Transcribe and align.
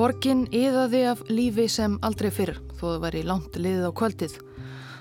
Borgin 0.00 0.46
yðaði 0.48 1.00
af 1.10 1.18
lífi 1.28 1.66
sem 1.68 1.98
aldrei 2.06 2.30
fyrr, 2.32 2.54
þó 2.78 2.84
það 2.86 3.02
væri 3.02 3.20
langt 3.28 3.56
liðið 3.60 3.82
á 3.84 3.92
kvöldið. 4.00 4.36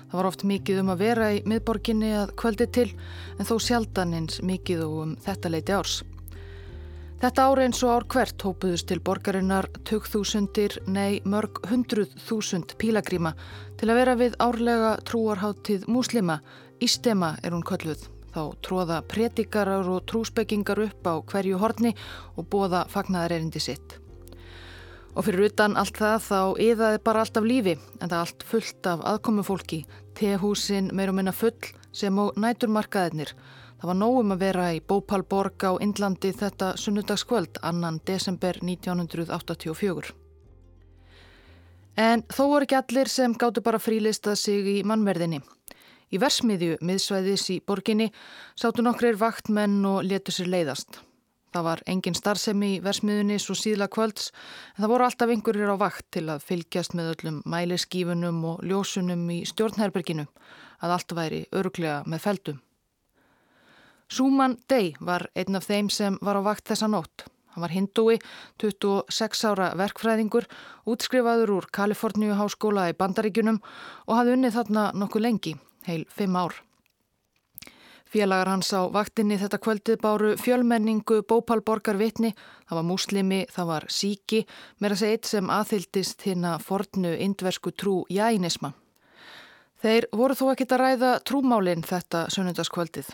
Það 0.09 0.15
var 0.17 0.27
oft 0.27 0.41
mikið 0.49 0.81
um 0.81 0.89
að 0.91 1.03
vera 1.05 1.29
í 1.31 1.37
miðborginni 1.47 2.09
að 2.19 2.33
kvöldið 2.41 2.73
til, 2.75 2.83
en 3.39 3.47
þó 3.47 3.53
sjaldan 3.63 4.15
eins 4.17 4.41
mikið 4.43 4.81
og 4.83 4.97
um 5.05 5.13
þetta 5.23 5.51
leiti 5.53 5.75
árs. 5.77 5.93
Þetta 7.21 7.45
ári 7.45 7.67
eins 7.69 7.79
og 7.87 7.93
ár 7.93 8.07
hvert 8.11 8.45
hópuðust 8.49 8.89
til 8.91 8.99
borgarinnar 8.99 9.69
2000, 9.87 10.81
nei 10.91 11.23
mörg 11.23 11.63
hundruð 11.71 12.19
þúsund 12.25 12.75
pílagríma 12.83 13.31
til 13.79 13.87
að 13.87 14.01
vera 14.01 14.17
við 14.19 14.35
árlega 14.43 14.91
trúarháttíð 15.07 15.87
múslima, 15.87 16.41
Ístema 16.83 17.37
er 17.39 17.55
hún 17.55 17.63
kölluð. 17.63 18.03
Þá 18.35 18.43
tróða 18.67 18.99
predikarar 19.07 19.87
og 19.87 20.03
trúsbyggingar 20.11 20.83
upp 20.89 21.07
á 21.07 21.23
hverju 21.23 21.63
horni 21.63 21.95
og 22.35 22.51
bóða 22.51 22.83
fagnaðarerindi 22.91 23.63
sitt. 23.63 23.99
Og 25.19 25.25
fyrir 25.27 25.49
utan 25.49 25.73
allt 25.75 25.97
það 25.99 26.21
þá 26.23 26.41
yðaði 26.63 26.99
bara 27.03 27.21
allt 27.25 27.37
af 27.41 27.43
lífi 27.43 27.73
en 27.75 28.07
það 28.07 28.19
allt 28.21 28.43
fullt 28.47 28.87
af 28.87 29.01
aðkomufólki, 29.09 29.79
tehúsin 30.15 30.87
meir 30.95 31.11
og 31.11 31.17
minna 31.17 31.33
full 31.35 31.57
sem 31.91 32.15
á 32.15 32.31
næturmarkaðinir. 32.39 33.33
Það 33.81 33.89
var 33.89 33.97
nógum 33.99 34.31
að 34.31 34.45
vera 34.45 34.67
í 34.71 34.79
Bópalborg 34.79 35.65
á 35.67 35.75
Indlandi 35.83 36.31
þetta 36.39 36.69
sunnudagskvöld 36.79 37.59
annan 37.67 37.99
desember 38.07 38.61
1984. 38.63 40.15
En 41.99 42.23
þó 42.31 42.41
voru 42.53 42.69
ekki 42.69 42.79
allir 42.79 43.11
sem 43.11 43.35
gáttu 43.35 43.65
bara 43.65 43.83
frílista 43.83 44.37
sig 44.39 44.71
í 44.71 44.77
mannverðinni. 44.87 45.41
Í 46.15 46.23
versmiðju 46.23 46.79
miðsvæðis 46.79 47.49
í 47.57 47.59
borginni 47.59 48.07
sátu 48.55 48.87
nokkrir 48.87 49.19
vaktmenn 49.19 49.81
og 49.83 49.99
letu 50.07 50.31
sér 50.31 50.47
leiðast. 50.55 51.03
Það 51.49 51.65
var 51.65 51.81
engin 51.89 52.17
starfsemi 52.17 52.75
í 52.75 52.81
versmiðunni 52.85 53.39
svo 53.41 53.55
síðla 53.57 53.87
kvölds 53.89 54.29
en 54.75 54.83
það 54.83 54.91
voru 54.91 55.05
alltaf 55.07 55.31
einhverjir 55.33 55.73
á 55.73 55.77
vakt 55.81 56.05
til 56.13 56.27
að 56.29 56.45
fylgjast 56.45 56.93
með 56.97 57.13
öllum 57.15 57.39
mæliskífunum 57.49 58.43
og 58.51 58.61
ljósunum 58.69 59.23
í 59.33 59.39
stjórnherberginu 59.49 60.27
að 60.85 60.93
allt 60.95 61.15
væri 61.17 61.41
öruglega 61.49 62.03
með 62.05 62.23
feldum. 62.27 62.61
Súman 64.09 64.57
Day 64.69 64.93
var 64.99 65.27
einn 65.37 65.57
af 65.57 65.67
þeim 65.69 65.89
sem 65.93 66.17
var 66.21 66.37
á 66.37 66.41
vakt 66.45 66.69
þessa 66.69 66.89
nótt. 66.89 67.25
Hann 67.53 67.65
var 67.65 67.73
hindúi, 67.73 68.19
26 68.61 69.43
ára 69.49 69.73
verkfræðingur, 69.77 70.45
útskrifaður 70.85 71.57
úr 71.57 71.69
Kaliforníu 71.73 72.37
háskóla 72.37 72.87
í 72.93 72.97
Bandaríkunum 72.97 73.61
og 74.05 74.17
hafði 74.17 74.37
unnið 74.37 74.57
þarna 74.57 74.89
nokkuð 74.93 75.25
lengi, 75.25 75.55
heil 75.89 76.05
5 76.13 76.41
ár. 76.45 76.61
Félagar 78.09 78.49
hans 78.49 78.71
á 78.73 78.89
vaktinni 78.89 79.37
þetta 79.37 79.59
kvöldið 79.61 79.99
báru 80.01 80.31
fjölmenningu 80.41 81.19
bópalborgar 81.29 81.99
vitni, 81.99 82.31
það 82.65 82.79
var 82.79 82.87
múslimi, 82.87 83.43
það 83.53 83.69
var 83.69 83.85
síki, 83.93 84.39
meira 84.81 84.97
seg 84.97 85.13
eitt 85.13 85.29
sem 85.29 85.51
aðhyldist 85.53 86.25
hinn 86.25 86.47
að 86.49 86.65
fornu 86.65 87.13
indversku 87.27 87.75
trú 87.77 87.99
jænisma. 88.09 88.73
Þeir 89.83 90.09
voru 90.09 90.35
þó 90.35 90.47
ekkit 90.55 90.73
að 90.73 90.83
ræða 90.83 91.13
trúmálinn 91.21 91.85
þetta 91.85 92.25
sunnundaskvöldið. 92.33 93.13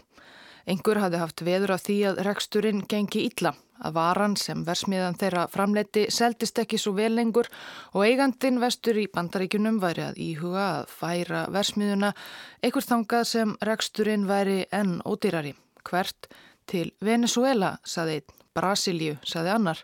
Engur 0.66 1.04
hafði 1.04 1.22
haft 1.22 1.44
veður 1.44 1.76
af 1.76 1.84
því 1.86 2.00
að 2.10 2.24
reksturinn 2.30 2.86
gengi 2.88 3.28
illa 3.28 3.52
að 3.84 3.96
varan 3.98 4.36
sem 4.40 4.64
versmiðan 4.66 5.18
þeirra 5.20 5.46
framleiti 5.52 6.06
seldist 6.14 6.60
ekki 6.62 6.80
svo 6.80 6.96
vel 6.98 7.12
lengur 7.16 7.50
og 7.94 8.06
eigandin 8.06 8.62
vestur 8.64 8.98
í 9.02 9.08
bandaríkunum 9.12 9.82
væri 9.84 10.06
að 10.08 10.20
íhuga 10.28 10.66
að 10.80 10.90
færa 10.96 11.46
versmiðuna 11.54 12.14
einhver 12.64 12.88
þangað 12.90 13.28
sem 13.32 13.56
reksturinn 13.70 14.28
væri 14.30 14.64
enn 14.72 15.00
ódýrari. 15.06 15.56
Hvert 15.86 16.30
til 16.70 16.92
Venezuela, 17.04 17.76
saði 17.86 18.20
einn, 18.20 18.44
Brasilíu, 18.56 19.18
saði 19.28 19.52
annar. 19.52 19.82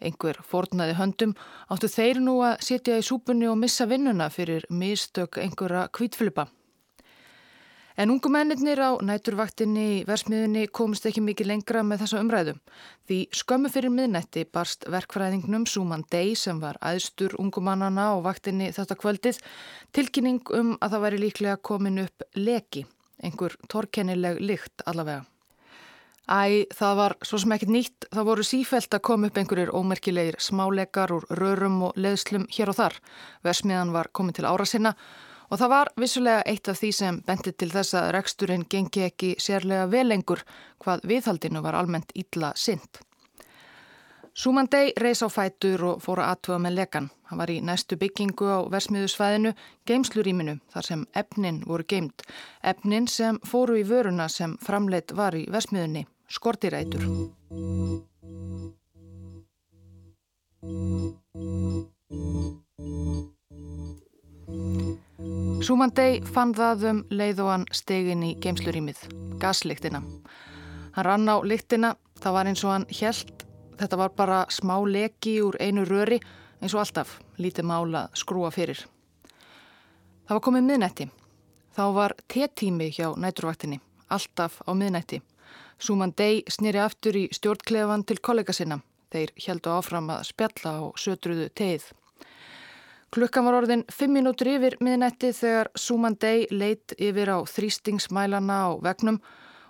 Einhver 0.00 0.38
fornaði 0.44 0.94
höndum 0.98 1.32
áttu 1.72 1.88
þeir 1.88 2.20
nú 2.20 2.36
að 2.44 2.60
sitja 2.68 2.98
í 3.00 3.04
súpunni 3.04 3.48
og 3.48 3.56
missa 3.58 3.88
vinnuna 3.88 4.28
fyrir 4.30 4.68
mistök 4.70 5.40
einhverja 5.40 5.88
kvítflipa. 5.88 6.46
En 7.96 8.10
ungu 8.12 8.28
mennir 8.28 8.76
á 8.76 8.92
næturvaktinni 9.00 9.84
í 9.88 10.00
versmiðunni 10.04 10.66
komist 10.68 11.06
ekki 11.08 11.22
mikið 11.24 11.48
lengra 11.48 11.80
með 11.80 12.02
þessa 12.02 12.18
umræðu. 12.20 12.52
Því 13.08 13.20
skömmu 13.32 13.70
fyrir 13.72 13.94
miðnætti 13.94 14.42
barst 14.52 14.84
verkfræðingnum 14.92 15.64
Súman 15.64 16.04
Dey 16.12 16.34
sem 16.36 16.60
var 16.60 16.76
aðstur 16.84 17.32
ungumannana 17.40 18.10
á 18.12 18.14
vaktinni 18.20 18.68
þetta 18.76 18.98
kvöldið 19.00 19.38
tilkynning 19.96 20.52
um 20.58 20.74
að 20.76 20.92
það 20.92 21.04
væri 21.06 21.20
líklega 21.22 21.62
komin 21.70 22.02
upp 22.04 22.26
leki, 22.36 22.84
einhver 23.24 23.56
torkennileg 23.72 24.42
lykt 24.44 24.84
allavega. 24.84 25.24
Æ, 26.28 26.66
það 26.74 26.96
var 26.98 27.14
svo 27.24 27.38
sem 27.38 27.54
ekkert 27.54 27.72
nýtt, 27.72 28.08
það 28.10 28.28
voru 28.28 28.44
sífælt 28.44 28.92
að 28.98 29.04
koma 29.08 29.30
upp 29.30 29.40
einhverjir 29.40 29.72
ómerkilegir 29.72 30.36
smáleikar 30.42 31.14
úr 31.14 31.24
rörum 31.38 31.80
og 31.88 31.96
leðslum 31.96 32.44
hér 32.52 32.74
og 32.74 32.76
þar. 32.82 32.98
Versmiðan 33.46 33.94
var 33.94 34.10
komin 34.12 34.36
til 34.36 34.44
ára 34.44 34.66
sinna 34.68 34.92
Og 35.50 35.60
það 35.60 35.72
var 35.72 35.90
vissulega 36.00 36.44
eitt 36.46 36.68
af 36.68 36.80
því 36.80 36.92
sem 36.92 37.18
bendi 37.26 37.52
til 37.52 37.70
þess 37.70 37.94
að 37.94 38.12
reksturinn 38.16 38.66
gengi 38.70 39.06
ekki 39.06 39.34
sérlega 39.38 39.86
velengur 39.90 40.42
hvað 40.82 41.04
viðhaldinu 41.06 41.62
var 41.62 41.78
almennt 41.78 42.14
ítla 42.14 42.52
synd. 42.56 43.02
Súmandei 44.36 44.92
reys 45.00 45.22
á 45.24 45.32
fætur 45.32 45.80
og 45.88 46.02
fór 46.04 46.20
að 46.20 46.34
aðtuga 46.34 46.58
með 46.60 46.74
lekan. 46.76 47.06
Hann 47.30 47.38
var 47.40 47.48
í 47.48 47.62
næstu 47.64 47.96
byggingu 47.96 48.50
á 48.52 48.58
versmiðusvæðinu, 48.68 49.54
geimsluríminu, 49.88 50.58
þar 50.74 50.88
sem 50.90 51.06
efnin 51.16 51.62
voru 51.64 51.86
geimt. 51.88 52.26
Efnin 52.60 53.08
sem 53.08 53.40
fóru 53.48 53.78
í 53.80 53.86
vöruna 53.88 54.28
sem 54.28 54.58
framleitt 54.60 55.16
var 55.16 55.32
í 55.40 55.46
versmiðunni, 55.48 56.04
skortirætur. 56.28 57.08
Súmandei 64.46 66.20
fann 66.22 66.52
það 66.54 66.84
um 66.90 66.98
leið 67.10 67.40
og 67.42 67.48
hann 67.50 67.64
stegin 67.74 68.22
í 68.22 68.34
geimslurýmið, 68.38 69.00
gaslíktina. 69.42 70.02
Hann 70.94 71.06
rann 71.06 71.26
á 71.26 71.36
líktina, 71.42 71.96
það 72.22 72.36
var 72.36 72.50
eins 72.50 72.62
og 72.64 72.72
hann 72.72 72.86
helt, 73.00 73.42
þetta 73.80 73.98
var 73.98 74.14
bara 74.14 74.44
smá 74.54 74.76
leki 74.86 75.40
úr 75.42 75.58
einu 75.58 75.84
röri 75.88 76.20
eins 76.60 76.74
og 76.74 76.84
alltaf, 76.84 77.18
lítið 77.42 77.66
mála 77.66 78.06
skrúa 78.14 78.52
fyrir. 78.54 78.86
Það 80.26 80.38
var 80.38 80.44
komið 80.46 80.68
miðnætti. 80.70 81.10
Þá 81.76 81.84
var 81.92 82.14
T-tími 82.30 82.88
hjá 82.94 83.10
næturvaktinni, 83.18 83.80
alltaf 84.08 84.62
á 84.62 84.70
miðnætti. 84.72 85.20
Súmandei 85.78 86.44
snýri 86.48 86.80
aftur 86.80 87.18
í 87.18 87.26
stjórnklefan 87.34 88.06
til 88.06 88.22
kollega 88.22 88.54
sinna. 88.56 88.78
Þeir 89.12 89.34
heldu 89.44 89.74
áfram 89.74 90.08
að 90.14 90.28
spjalla 90.30 90.78
og 90.86 90.96
sötruðu 91.02 91.50
teið. 91.52 91.90
Klukkan 93.16 93.46
var 93.48 93.54
orðin 93.56 93.80
5 93.88 94.12
minútur 94.12 94.50
yfir 94.52 94.74
miðnætti 94.84 95.30
þegar 95.32 95.70
Suman 95.80 96.18
Day 96.20 96.42
leitt 96.52 96.92
yfir 97.00 97.30
á 97.32 97.40
þrýstingsmælana 97.48 98.58
á 98.68 98.70
vegnum 98.84 99.22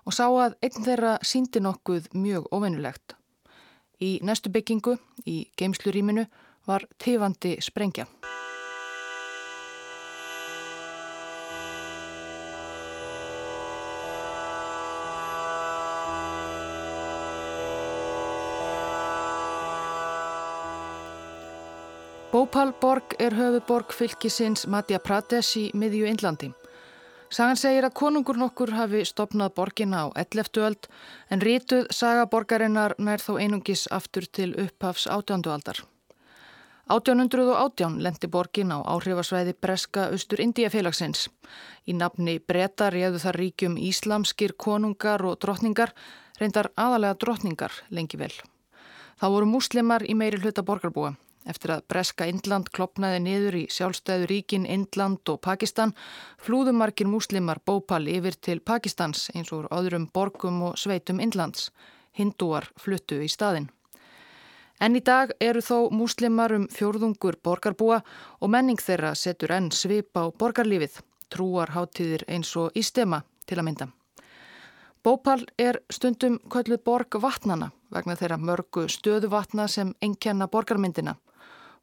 og 0.03 0.17
sá 0.19 0.25
að 0.27 0.57
einn 0.67 0.83
þeirra 0.83 1.12
síndi 1.23 1.62
nokkuð 1.62 2.11
mjög 2.19 2.51
ofennulegt. 2.51 3.15
Í 4.03 4.19
næstu 4.27 4.51
byggingu, 4.51 4.97
í 5.31 5.47
geimsluríminu, 5.55 6.27
var 6.67 6.91
tifandi 6.99 7.61
sprengja. 7.62 8.11
Bhopalborg 22.46 23.16
er 23.19 23.34
höfuborg 23.34 23.90
fylgisins 23.90 24.69
Madhya 24.70 25.00
Pradesh 25.02 25.56
í 25.58 25.62
miðju 25.75 26.06
Indlandi. 26.06 26.52
Sagan 27.26 27.58
segir 27.58 27.88
að 27.88 27.96
konungur 27.98 28.38
nokkur 28.38 28.70
hafi 28.70 29.00
stopnað 29.08 29.56
borgina 29.56 30.04
á 30.06 30.14
11. 30.22 30.60
öld 30.62 30.87
en 31.34 31.43
rítuð 31.43 31.88
sagaborgarinnar 31.90 32.94
nær 33.02 33.25
þó 33.25 33.40
einungis 33.43 33.88
aftur 33.90 34.28
til 34.31 34.54
upphafs 34.62 35.08
átjándualdar. 35.10 35.82
1818 36.87 37.98
lendi 38.06 38.31
borgin 38.31 38.70
á 38.70 38.78
áhrifasvæði 38.94 39.58
Breska 39.58 40.06
Östur 40.14 40.44
Indiafélagsins. 40.46 41.26
Í 41.90 41.98
nafni 41.98 42.38
breyta 42.38 42.93
réðu 42.94 43.25
þar 43.26 43.43
ríkjum 43.43 43.75
íslamskir 43.90 44.54
konungar 44.54 45.26
og 45.26 45.40
drotningar, 45.43 45.96
reyndar 46.38 46.70
aðalega 46.78 47.19
drotningar 47.19 47.82
lengi 47.90 48.22
vel. 48.22 48.34
Það 49.19 49.34
voru 49.34 49.54
múslimar 49.56 50.06
í 50.06 50.14
meiri 50.14 50.38
hluta 50.38 50.62
borgarbúa. 50.62 51.16
Eftir 51.46 51.70
að 51.76 51.84
Breska 51.87 52.26
Indland 52.26 52.72
klopnaði 52.75 53.20
niður 53.22 53.56
í 53.60 53.64
sjálfstæðu 53.70 54.26
ríkin 54.32 54.64
Indland 54.66 55.31
og 55.31 55.38
Pakistan 55.46 55.93
flúðumarkir 56.43 57.06
múslimar 57.06 57.60
bópal 57.62 58.08
yfir 58.10 58.34
til 58.43 58.58
Pakistans 58.58 59.28
eins 59.34 59.52
og 59.54 59.69
öðrum 59.70 60.08
borgum 60.10 60.58
og 60.66 60.78
sveitum 60.81 61.22
Indlands. 61.22 61.70
Hindúar 62.19 62.66
fluttu 62.81 63.20
í 63.22 63.28
staðin. 63.31 63.69
En 64.82 64.96
í 64.98 65.00
dag 65.00 65.31
eru 65.40 65.62
þó 65.62 65.87
múslimar 65.94 66.52
um 66.56 66.66
fjórðungur 66.69 67.38
borgarbúa 67.46 68.00
og 68.40 68.50
menning 68.50 68.82
þeirra 68.82 69.14
setur 69.14 69.54
enn 69.54 69.70
svip 69.70 70.19
á 70.19 70.26
borgarlífið, 70.28 70.98
trúarháttíðir 71.31 72.26
eins 72.26 72.50
og 72.58 72.75
ístema 72.75 73.22
til 73.46 73.60
að 73.60 73.69
mynda. 73.69 73.88
Bópal 75.06 75.46
er 75.62 75.78
stundum 75.94 76.40
kölluð 76.50 76.82
borg 76.82 77.20
vatnana 77.22 77.70
vegna 77.94 78.19
þeirra 78.19 78.40
mörgu 78.43 78.88
stöðuvatna 78.90 79.69
sem 79.70 79.94
enkenna 80.02 80.50
borgarmyndina 80.50 81.14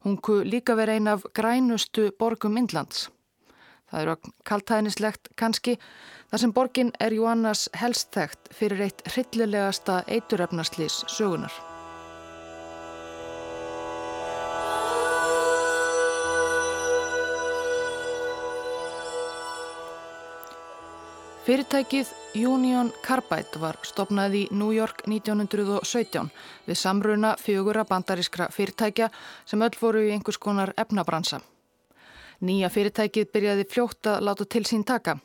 Hún 0.04 0.18
ku 0.20 0.42
líka 0.44 0.76
verið 0.76 1.00
ein 1.00 1.08
af 1.08 1.22
grænustu 1.32 2.10
borgum 2.20 2.58
Indlands. 2.60 3.08
Það 3.88 4.02
eru 4.02 4.16
kaltæðnislegt 4.44 5.30
kannski 5.40 5.78
þar 6.30 6.42
sem 6.42 6.52
borgin 6.52 6.90
er 7.00 7.16
Jóannas 7.16 7.68
helst 7.80 8.12
þekkt 8.16 8.52
fyrir 8.58 8.84
eitt 8.88 9.04
hryllilegasta 9.08 10.02
eituröfnaslís 10.04 11.04
sögunar. 11.08 11.73
Fyrirtækið 21.44 22.08
Union 22.40 22.88
Carbide 23.04 23.58
var 23.60 23.76
stopnað 23.84 24.34
í 24.38 24.42
New 24.56 24.70
York 24.72 25.02
1917 25.04 26.30
við 26.64 26.78
samruna 26.80 27.34
fjögura 27.36 27.82
bandarískra 27.84 28.46
fyrirtækja 28.48 29.10
sem 29.44 29.64
öll 29.66 29.76
voru 29.76 30.00
í 30.06 30.14
einhvers 30.14 30.38
konar 30.40 30.72
efnabransa. 30.80 31.42
Nýja 32.40 32.70
fyrirtækið 32.72 33.28
byrjaði 33.36 33.68
fljótt 33.74 34.08
að 34.14 34.24
láta 34.24 34.46
til 34.48 34.64
sín 34.64 34.86
taka. 34.88 35.18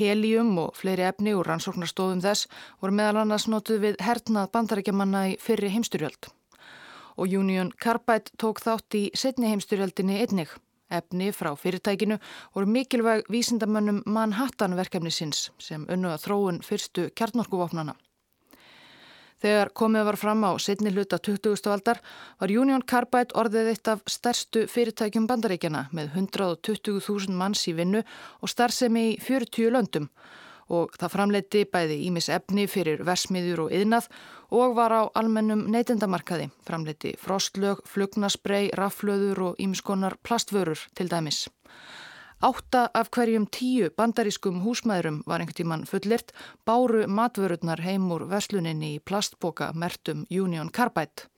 Helium 0.00 0.56
og 0.64 0.80
fleiri 0.80 1.04
efni 1.10 1.36
úr 1.36 1.52
rannsóknarstofum 1.52 2.24
þess 2.24 2.48
voru 2.80 2.96
meðal 2.96 3.20
annars 3.26 3.44
notuð 3.52 3.84
við 3.84 4.00
hernað 4.00 4.48
bandaríkjamanna 4.56 5.26
í 5.34 5.38
fyrri 5.44 5.74
heimstyrjöld. 5.76 6.32
Og 7.20 7.36
Union 7.36 7.68
Carbide 7.76 8.32
tók 8.40 8.64
þátt 8.64 8.96
í 8.96 9.10
setni 9.12 9.52
heimstyrjöldinni 9.52 10.22
einnig. 10.24 10.56
Efni 10.90 11.30
frá 11.32 11.52
fyrirtækinu 11.56 12.18
voru 12.54 12.66
mikilvæg 12.66 13.30
vísindamönnum 13.30 14.02
Manhattan 14.06 14.76
verkefnisins 14.76 15.50
sem 15.58 15.86
unnu 15.88 16.10
að 16.10 16.24
þróun 16.26 16.62
fyrstu 16.66 17.08
kjarnorkuvopnana. 17.14 17.94
Þegar 19.40 19.70
komið 19.72 20.04
var 20.04 20.18
fram 20.20 20.42
á 20.44 20.52
setni 20.60 20.90
hluta 20.92 21.16
20. 21.16 21.56
aldar 21.72 22.02
var 22.40 22.52
Union 22.52 22.82
Carbide 22.82 23.36
orðið 23.40 23.70
eitt 23.72 23.88
af 23.88 24.02
stærstu 24.04 24.66
fyrirtækjum 24.68 25.28
bandaríkjana 25.30 25.86
með 25.96 26.12
120.000 26.18 27.32
manns 27.32 27.64
í 27.70 27.72
vinnu 27.78 28.02
og 28.04 28.52
starfsemi 28.52 29.06
í 29.14 29.16
40 29.24 29.72
löndum 29.72 30.10
og 30.70 30.94
það 30.98 31.14
framleiti 31.14 31.64
bæði 31.66 31.98
ímis 32.06 32.30
efni 32.32 32.66
fyrir 32.70 33.02
versmiður 33.06 33.66
og 33.66 33.74
yðnað 33.74 34.10
og 34.54 34.76
var 34.78 34.94
á 34.94 35.02
almennum 35.18 35.66
neytendamarkaði, 35.70 36.50
framleiti 36.66 37.16
frostlög, 37.20 37.82
flugnarsprey, 37.90 38.70
raflöður 38.78 39.50
og 39.50 39.62
ímiskonar 39.62 40.16
plastvörur 40.22 40.86
til 40.94 41.10
dæmis. 41.10 41.48
Átta 42.40 42.86
af 42.96 43.10
hverjum 43.12 43.44
tíu 43.52 43.90
bandarískum 43.92 44.62
húsmaðurum 44.64 45.18
var 45.28 45.42
einhvern 45.42 45.58
tíman 45.58 45.82
fullirt 45.84 46.32
báru 46.64 47.04
matvörurnar 47.04 47.82
heim 47.84 48.06
úr 48.14 48.24
versluninni 48.30 48.94
í 48.94 49.02
plastboka 49.04 49.74
mertum 49.76 50.24
Union 50.30 50.72
Carbide 50.72 51.28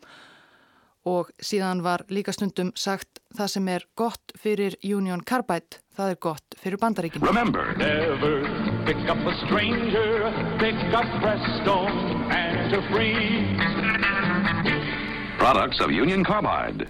og 1.05 1.33
síðan 1.43 1.83
var 1.83 2.05
líka 2.11 2.35
stundum 2.35 2.71
sagt 2.79 3.19
það 3.35 3.53
sem 3.57 3.73
er 3.75 3.87
gott 3.99 4.37
fyrir 4.39 4.77
Union 4.85 5.25
Carbide, 5.27 5.83
það 5.97 6.15
er 6.15 6.21
gott 6.29 6.61
fyrir 6.63 6.79
bandaríkinu. 6.83 8.72
Pick 8.85 9.09
up 9.09 9.19
a 9.27 9.35
stranger, 9.47 10.33
pick 10.59 10.75
up 10.93 11.07
Presto 11.21 11.87
and 12.31 12.75
a 12.75 12.83
free. 12.91 13.47
Products 15.39 15.81
of 15.81 15.91
Union 15.91 16.25
Carbide. 16.25 16.89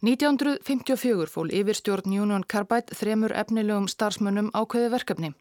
1954 0.00 1.26
fól 1.26 1.48
yfirstjórn 1.48 2.12
Union 2.12 2.44
Carbide 2.52 2.92
þremur 2.92 3.32
efnilegum 3.32 3.88
starfsmönnum 3.88 4.50
ákveði 4.52 4.90
verkefni 4.92 5.32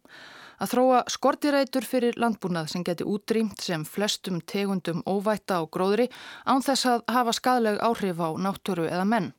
að 0.58 0.72
þróa 0.72 1.02
skortirætur 1.12 1.86
fyrir 1.86 2.16
landbúnað 2.16 2.72
sem 2.72 2.86
geti 2.88 3.06
útrýmt 3.06 3.60
sem 3.62 3.84
flestum 3.86 4.40
tegundum 4.40 5.04
óvætta 5.04 5.60
og 5.66 5.70
gróðri 5.76 6.08
án 6.48 6.64
þess 6.64 6.88
að 6.94 7.04
hafa 7.12 7.36
skadleg 7.36 7.84
áhrif 7.84 8.24
á 8.24 8.30
náttúru 8.40 8.88
eða 8.88 9.04
menn. 9.04 9.34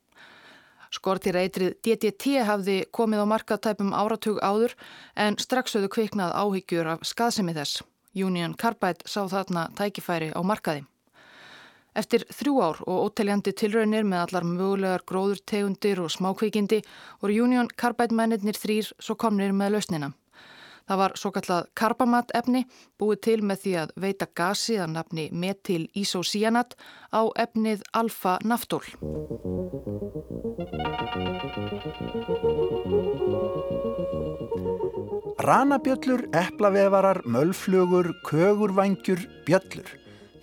Skortirætrið 0.94 1.76
DDT 1.84 2.38
hafði 2.48 2.76
komið 2.94 3.24
á 3.24 3.26
markatæpum 3.32 3.94
áratug 3.96 4.38
áður 4.40 4.74
en 5.16 5.38
strax 5.40 5.76
höfðu 5.76 5.90
kviknað 5.96 6.36
áhyggjur 6.36 6.92
af 6.94 7.04
skadsemi 7.04 7.54
þess. 7.56 7.82
Union 8.16 8.54
Carbide 8.56 9.04
sá 9.06 9.26
þarna 9.28 9.68
tækifæri 9.76 10.32
á 10.32 10.40
markaði. 10.40 10.86
Eftir 11.98 12.24
þrjú 12.30 12.54
ár 12.62 12.78
og 12.86 13.08
óteljandi 13.08 13.52
tilraunir 13.58 14.04
með 14.06 14.24
allar 14.24 14.46
mögulegar 14.46 15.04
gróðurtegundir 15.08 16.00
og 16.04 16.12
smákvikindi 16.14 16.82
voru 17.20 17.42
Union 17.44 17.68
Carbide 17.68 18.14
mennir 18.14 18.56
þrýr 18.56 18.92
svo 19.02 19.16
komnir 19.18 19.52
með 19.52 19.76
lausnina. 19.76 20.12
Það 20.88 21.00
var 21.02 21.14
svo 21.20 21.30
kallað 21.36 21.66
karbamat 21.76 22.30
efni 22.38 22.62
búið 23.00 23.20
til 23.26 23.38
með 23.44 23.60
því 23.64 23.72
að 23.82 23.90
veita 24.00 24.28
gasi 24.40 24.78
að 24.80 24.94
nafni 24.94 25.26
metil 25.32 25.82
isocyanat 25.92 26.78
á 27.12 27.28
efnið 27.44 27.84
alfa-naftól. 27.92 28.84
Ranabjöllur, 35.48 36.26
eplavevarar, 36.32 37.22
mölflugur, 37.28 38.14
kögurvangjur, 38.24 39.22
bjöllur. 39.46 39.92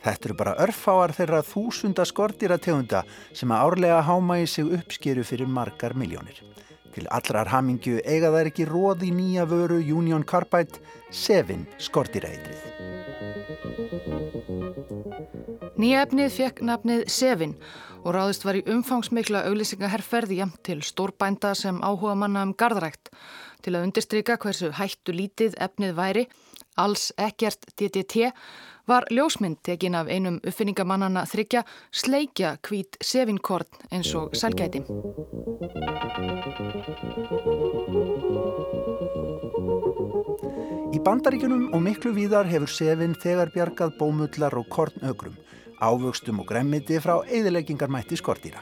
Þetta 0.06 0.30
eru 0.30 0.38
bara 0.38 0.58
örfáar 0.62 1.14
þeirra 1.18 1.42
þúsunda 1.46 2.06
skortýrategunda 2.06 3.02
sem 3.34 3.50
að 3.50 3.66
árlega 3.66 4.04
háma 4.06 4.38
í 4.44 4.46
sig 4.50 4.70
uppskeru 4.78 5.26
fyrir 5.26 5.50
margar 5.50 5.98
miljónir. 5.98 6.55
Til 6.96 7.10
allrar 7.12 7.50
hamingju 7.52 8.00
eiga 8.08 8.30
þær 8.32 8.50
ekki 8.54 8.66
róði 8.70 9.10
nýja 9.12 9.44
vöru 9.52 9.82
Union 9.84 10.24
Carbide, 10.24 10.80
Sevin 11.12 11.66
skortirætrið. 11.76 12.62
Nýja 15.76 16.06
efnið 16.06 16.30
fekk 16.32 16.62
nafnið 16.64 17.02
Sevin 17.12 17.58
og 18.06 18.14
ráðist 18.16 18.46
var 18.48 18.56
í 18.56 18.64
umfangsmikla 18.72 19.44
auglýsingaherrferði 19.50 20.40
jæmt 20.40 20.62
til 20.64 20.80
stórbænda 20.86 21.52
sem 21.58 21.82
áhuga 21.84 22.16
manna 22.16 22.46
um 22.48 22.54
gardrækt 22.56 23.12
til 23.66 23.74
að 23.76 23.90
undirstryka 23.90 24.38
hversu 24.40 24.72
hættu 24.78 25.12
lítið 25.12 25.58
efnið 25.66 25.96
væri, 25.98 26.24
alls 26.78 27.10
ekkert 27.18 27.66
DDT 27.76 28.30
var 28.88 29.06
ljósmynd 29.12 29.58
tekin 29.64 29.96
af 29.96 30.10
einum 30.12 30.38
uppfinningamannana 30.46 31.26
þryggja 31.30 31.64
sleikja 31.92 32.56
hvít 32.68 32.98
sefinkorn 33.02 33.66
eins 33.92 34.12
og 34.16 34.36
sælgæti. 34.38 34.84
Í 40.96 41.02
bandaríkunum 41.06 41.74
og 41.74 41.82
miklu 41.84 42.14
víðar 42.16 42.48
hefur 42.50 42.72
sefin 42.72 43.18
þegar 43.24 43.52
bjargað 43.56 43.98
bómullar 44.00 44.56
og 44.56 44.70
kornögrum, 44.70 45.36
ávöxtum 45.82 46.40
og 46.40 46.48
gremmiti 46.52 47.02
frá 47.02 47.18
eðileggingarmætti 47.26 48.22
skortýra. 48.22 48.62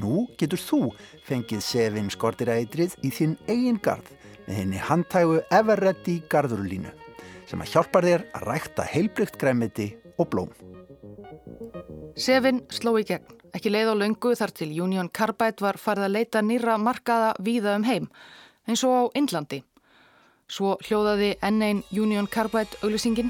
Nú 0.00 0.26
getur 0.40 0.58
þú 0.58 0.80
fengið 1.28 1.60
sefin 1.62 2.10
skortýraeitrið 2.10 2.96
í 3.04 3.12
þinn 3.12 3.36
eigin 3.46 3.78
gard 3.84 4.08
með 4.48 4.58
henni 4.62 4.80
handtægu 4.80 5.42
Everready 5.52 6.22
gardurlínu 6.32 7.01
sem 7.48 7.60
að 7.62 7.72
hjálpar 7.74 8.06
þér 8.08 8.26
að 8.36 8.46
rækta 8.48 8.86
heilbrygt 8.88 9.38
græmiti 9.40 9.88
og 10.18 10.28
blóm. 10.32 10.52
Sevin 12.16 12.62
sló 12.72 12.94
í 13.00 13.06
gegn. 13.08 13.38
Ekki 13.52 13.68
leið 13.72 13.92
á 13.92 13.94
löngu 14.00 14.32
þar 14.36 14.52
til 14.56 14.70
Union 14.80 15.10
Carbide 15.12 15.60
var 15.60 15.76
farið 15.80 16.06
að 16.06 16.14
leita 16.16 16.40
nýra 16.40 16.78
markaða 16.80 17.34
víða 17.44 17.74
um 17.76 17.84
heim, 17.84 18.08
eins 18.64 18.84
og 18.88 18.92
á 18.96 19.02
Indlandi. 19.18 19.60
Svo 20.48 20.78
hljóðaði 20.84 21.34
N1 21.44 21.82
Union 21.92 22.28
Carbide 22.32 22.80
auglýsingin. 22.80 23.28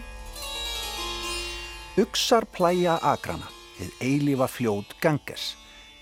Uksar 1.99 2.47
plæja 2.55 3.01
agrana, 3.03 3.51
þið 3.79 4.07
eilifa 4.07 4.49
fljóð 4.49 4.95
gangers. 5.03 5.53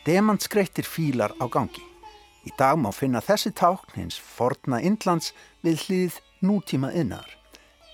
Demant 0.04 0.44
skreittir 0.44 0.84
fílar 0.84 1.32
á 1.40 1.48
gangi. 1.48 1.84
Í 2.44 2.52
dag 2.56 2.78
má 2.80 2.92
finna 2.92 3.20
þessi 3.24 3.52
tákn 3.56 3.96
hins 3.98 4.20
forna 4.20 4.80
Indlands 4.80 5.34
við 5.64 5.84
hlýð 5.84 6.20
nútíma 6.44 6.92
innar. 6.96 7.39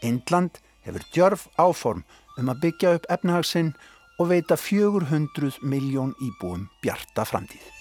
Indland 0.06 0.60
hefur 0.86 1.04
djörf 1.12 1.46
áform 1.58 2.04
um 2.38 2.50
að 2.52 2.62
byggja 2.66 2.96
upp 2.98 3.08
efnahagsinn 3.10 3.72
og 4.18 4.30
veita 4.32 4.56
400 4.56 5.58
miljón 5.62 6.14
íbúum 6.22 6.68
bjarta 6.82 7.26
framtíð. 7.28 7.72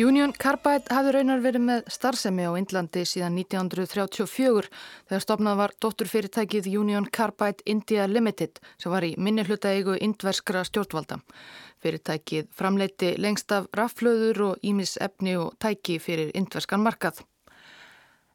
Union 0.00 0.30
Carbide 0.32 0.88
hafði 0.94 1.12
raunar 1.12 1.40
verið 1.44 1.64
með 1.66 1.88
starfsemi 1.92 2.44
á 2.46 2.54
Indlandi 2.56 3.02
síðan 3.04 3.34
1934 3.36 4.70
þegar 5.10 5.24
stopnað 5.24 5.58
var 5.58 5.74
dótturfyrirtækið 5.82 6.68
Union 6.78 7.08
Carbide 7.10 7.66
India 7.66 8.06
Limited 8.08 8.62
sem 8.80 8.94
var 8.94 9.04
í 9.04 9.12
minni 9.18 9.44
hlutaeigu 9.44 9.98
indverskra 10.00 10.62
stjórnvalda. 10.64 11.18
Fyrirtækið 11.84 12.48
framleiti 12.56 13.12
lengst 13.20 13.52
af 13.52 13.68
raflöður 13.76 14.46
og 14.52 14.64
ímis 14.64 14.96
efni 15.04 15.36
og 15.36 15.58
tæki 15.60 15.98
fyrir 16.00 16.32
indverskan 16.38 16.80
markað. 16.86 17.20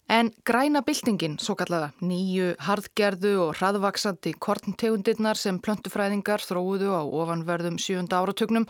En 0.08 0.30
græna 0.46 0.84
byltingin, 0.86 1.40
svo 1.42 1.56
kallaða, 1.58 1.88
nýju 2.06 2.52
harðgerðu 2.62 3.32
og 3.42 3.56
hraðvaksandi 3.58 4.36
korntegundirnar 4.38 5.38
sem 5.40 5.58
plöntufræðingar 5.58 6.44
þróuðu 6.46 6.92
á 6.94 7.02
ofanverðum 7.02 7.80
sjönda 7.82 8.20
áratögnum, 8.22 8.68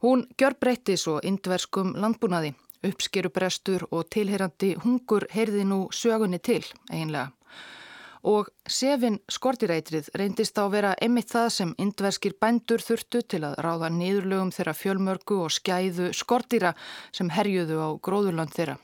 hún 0.00 0.22
gjör 0.40 0.56
breytti 0.56 0.96
svo 0.96 1.18
indverskum 1.20 1.92
landbúnaði, 2.00 2.54
uppskerubrestur 2.88 3.84
og 3.90 4.08
tilherandi 4.08 4.72
hungur 4.80 5.26
heyrði 5.34 5.66
nú 5.68 5.84
sögunni 5.92 6.40
til, 6.40 6.64
eiginlega. 6.90 7.32
og 8.22 8.48
sefin 8.70 9.16
skortireitrið 9.28 10.08
reyndist 10.14 10.54
á 10.54 10.62
að 10.62 10.74
vera 10.76 10.92
einmitt 11.02 11.32
það 11.32 11.48
sem 11.56 11.72
indverskir 11.84 12.36
bændur 12.40 12.78
þurftu 12.78 13.24
til 13.26 13.42
að 13.42 13.56
ráða 13.66 13.90
niðurlögum 13.90 14.54
þeirra 14.54 14.76
fjölmörgu 14.78 15.40
og 15.42 15.50
skæðu 15.50 16.12
skortira 16.14 16.72
sem 17.10 17.28
herjuðu 17.34 17.82
á 17.82 17.88
gróðurland 17.98 18.54
þeirra. 18.54 18.78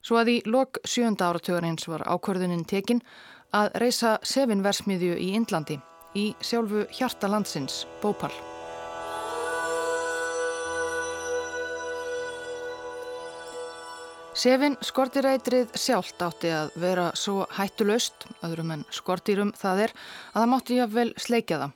Svo 0.00 0.16
að 0.20 0.32
í 0.32 0.38
lok 0.48 0.80
sjönda 0.88 1.28
áratögarins 1.28 1.88
var 1.90 2.06
ákvörðunin 2.08 2.64
tekin 2.64 3.02
að 3.52 3.74
reysa 3.82 4.16
sefin 4.22 4.64
versmiðju 4.64 5.18
í 5.20 5.34
Indlandi 5.36 5.80
í 6.16 6.30
sjálfu 6.40 6.86
hjarta 6.96 7.28
landsins, 7.30 7.84
Bópal. 8.02 8.32
Sefin 14.40 14.78
skortirætrið 14.80 15.74
sjálft 15.76 16.22
átti 16.24 16.48
að 16.54 16.70
vera 16.80 17.10
svo 17.18 17.44
hættulöst, 17.58 18.24
öðrum 18.46 18.70
en 18.72 18.86
skortýrum 18.94 19.50
það 19.58 19.84
er, 19.84 19.94
að 20.32 20.38
það 20.38 20.50
mátti 20.54 20.78
jáfnvel 20.78 21.08
sleikja 21.20 21.58
það. 21.60 21.74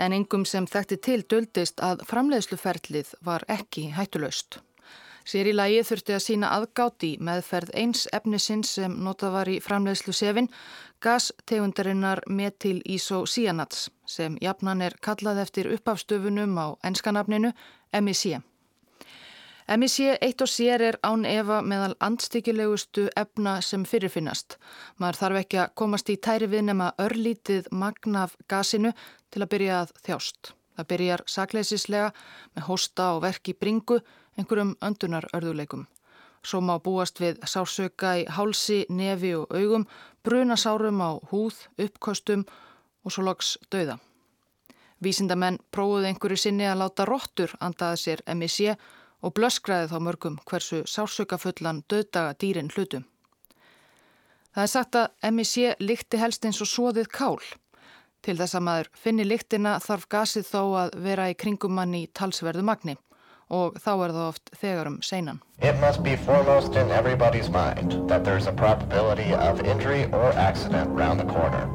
En 0.00 0.14
yngum 0.16 0.44
sem 0.46 0.68
þekkti 0.70 1.00
til 1.02 1.20
döldist 1.26 1.82
að 1.82 2.04
framleiðsluferlið 2.06 3.16
var 3.26 3.44
ekki 3.50 3.88
hættulöst. 3.96 4.60
Sér 5.24 5.50
í 5.50 5.54
lagi 5.54 5.82
þurfti 5.84 6.14
að 6.16 6.22
sína 6.24 6.50
aðgátt 6.56 7.04
í 7.04 7.10
meðferð 7.20 7.72
eins 7.76 8.06
efnisins 8.16 8.74
sem 8.78 8.94
notað 9.04 9.34
var 9.36 9.50
í 9.52 9.58
framleiðslu 9.60 10.14
sefin, 10.16 10.48
gastegundarinnar 11.04 12.22
metil 12.26 12.80
isocyanats 12.84 13.88
sem 14.06 14.36
jafnan 14.40 14.82
er 14.82 14.96
kallað 15.04 15.42
eftir 15.44 15.70
uppafstöfunum 15.74 16.56
á 16.56 16.66
enskanafninu 16.84 17.52
MIC. 18.00 18.40
MIC 19.70 19.98
eitt 20.18 20.42
og 20.42 20.48
sér 20.50 20.82
er 20.82 20.96
án 21.06 21.22
efa 21.28 21.60
meðal 21.62 21.92
andstykjulegustu 22.02 23.04
efna 23.16 23.60
sem 23.62 23.84
fyrirfinnast. 23.86 24.56
Maður 24.98 25.18
þarf 25.20 25.42
ekki 25.44 25.60
að 25.62 25.74
komast 25.78 26.10
í 26.10 26.16
tæri 26.18 26.48
við 26.50 26.64
nema 26.72 26.88
örlítið 26.98 27.68
magnaf 27.70 28.34
gasinu 28.50 28.90
til 29.30 29.44
að 29.44 29.52
byrja 29.52 29.76
að 29.84 29.92
þjást. 30.08 30.50
Það 30.74 30.88
byrjar 30.90 31.22
sakleisislega 31.28 32.10
með 32.56 32.66
hósta 32.66 33.12
og 33.14 33.22
verk 33.28 33.52
í 33.52 33.54
bringu, 33.54 34.00
einhverjum 34.40 34.76
öndunar 34.80 35.28
örðuleikum. 35.36 35.86
Svo 36.40 36.62
má 36.64 36.78
búast 36.80 37.20
við 37.20 37.40
sársöka 37.44 38.14
í 38.22 38.22
hálsi, 38.32 38.86
nefi 38.88 39.34
og 39.36 39.50
augum, 39.52 39.84
brunasárum 40.24 41.02
á 41.04 41.20
húð, 41.32 41.66
uppkostum 41.76 42.46
og 43.04 43.12
svo 43.12 43.24
loks 43.26 43.58
dauða. 43.72 43.98
Vísindamenn 45.04 45.60
prófuð 45.72 46.08
einhverju 46.08 46.38
sinni 46.40 46.64
að 46.68 46.80
láta 46.82 47.04
róttur 47.08 47.52
andaða 47.60 48.00
sér 48.00 48.22
MIC 48.34 48.76
og 49.20 49.34
blöskraði 49.36 49.90
þá 49.92 49.98
mörgum 50.06 50.38
hversu 50.48 50.82
sársökafullan 50.88 51.84
döðdaga 51.88 52.36
dýrin 52.40 52.72
hlutum. 52.72 53.04
Það 54.54 54.62
er 54.62 54.72
sagt 54.72 54.96
að 54.96 55.32
MIC 55.36 55.76
líkti 55.80 56.20
helst 56.20 56.44
eins 56.44 56.60
og 56.64 56.72
svoðið 56.72 57.12
kál. 57.12 57.38
Til 58.24 58.36
þess 58.36 58.56
að 58.56 58.64
maður 58.64 58.90
finni 58.96 59.24
líktina 59.24 59.78
þarf 59.80 60.08
gasið 60.08 60.48
þó 60.48 60.62
að 60.84 60.98
vera 61.04 61.30
í 61.30 61.36
kringum 61.36 61.76
mann 61.76 61.94
í 61.96 62.06
talsverðu 62.16 62.64
magni 62.64 62.96
og 63.50 63.76
þá 63.82 63.90
er 64.06 64.14
það 64.14 64.26
oft 64.28 64.50
þegar 64.62 64.90
um 64.90 64.98
seinan. 65.02 65.40
It 65.60 65.78
must 65.80 66.02
be 66.02 66.16
foremost 66.16 66.76
in 66.76 66.90
everybody's 66.90 67.50
mind 67.50 68.08
that 68.08 68.24
there's 68.24 68.46
a 68.46 68.52
probability 68.52 69.34
of 69.34 69.60
injury 69.60 70.04
or 70.12 70.32
accident 70.32 70.90
round 70.96 71.20
the 71.20 71.26
corner. 71.26 71.66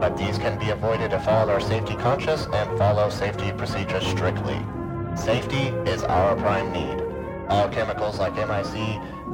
But 0.00 0.16
these 0.16 0.38
can 0.38 0.58
be 0.58 0.70
avoided 0.70 1.12
if 1.12 1.26
all 1.28 1.48
are 1.50 1.60
safety 1.60 1.94
conscious 1.96 2.46
and 2.52 2.78
follow 2.78 3.08
safety 3.10 3.52
procedures 3.52 4.06
strictly. 4.06 4.60
Safety 5.16 5.72
is 5.90 6.02
our 6.02 6.36
prime 6.36 6.72
need. 6.72 7.00
All 7.48 7.68
chemicals 7.68 8.18
like 8.18 8.34
MIC, 8.36 8.74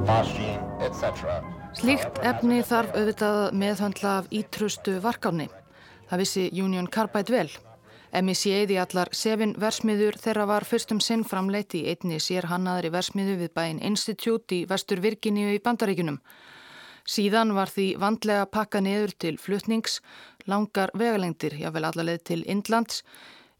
phosgene, 0.05 0.61
etc. 0.81 1.41
Slíkt 1.75 2.19
efni 2.27 2.59
þarf 2.67 2.95
auðvitað 2.99 3.53
meðhandla 3.55 4.15
af 4.21 4.31
ítrustu 4.31 4.97
varkáni. 5.03 5.47
Það 6.11 6.23
vissi 6.23 6.47
Union 6.51 6.87
Carbide 6.91 7.31
vel. 7.31 7.51
MIC-eið 8.11 8.73
í 8.75 8.77
allar 8.81 9.07
sefin 9.15 9.53
versmiður 9.55 10.17
þeirra 10.19 10.45
var 10.49 10.65
fyrstum 10.67 10.99
sinn 10.99 11.23
framleitt 11.23 11.77
í 11.79 11.85
einni 11.87 12.17
sér 12.19 12.49
hannaðri 12.51 12.91
versmiðu 12.91 13.37
við 13.39 13.53
bæinn 13.55 13.79
Institute 13.79 14.57
í 14.57 14.65
vestur 14.67 14.99
Virginíu 14.99 15.53
í 15.55 15.61
Bandaríkunum. 15.63 16.19
Síðan 17.07 17.55
var 17.55 17.71
því 17.71 17.87
vandlega 18.03 18.49
pakka 18.51 18.81
neður 18.83 19.15
til 19.15 19.37
flutnings, 19.39 20.01
langar 20.45 20.91
vegalengdir, 20.93 21.55
jável 21.63 21.87
allarleið 21.87 22.23
til 22.27 22.41
Indlands, 22.51 23.01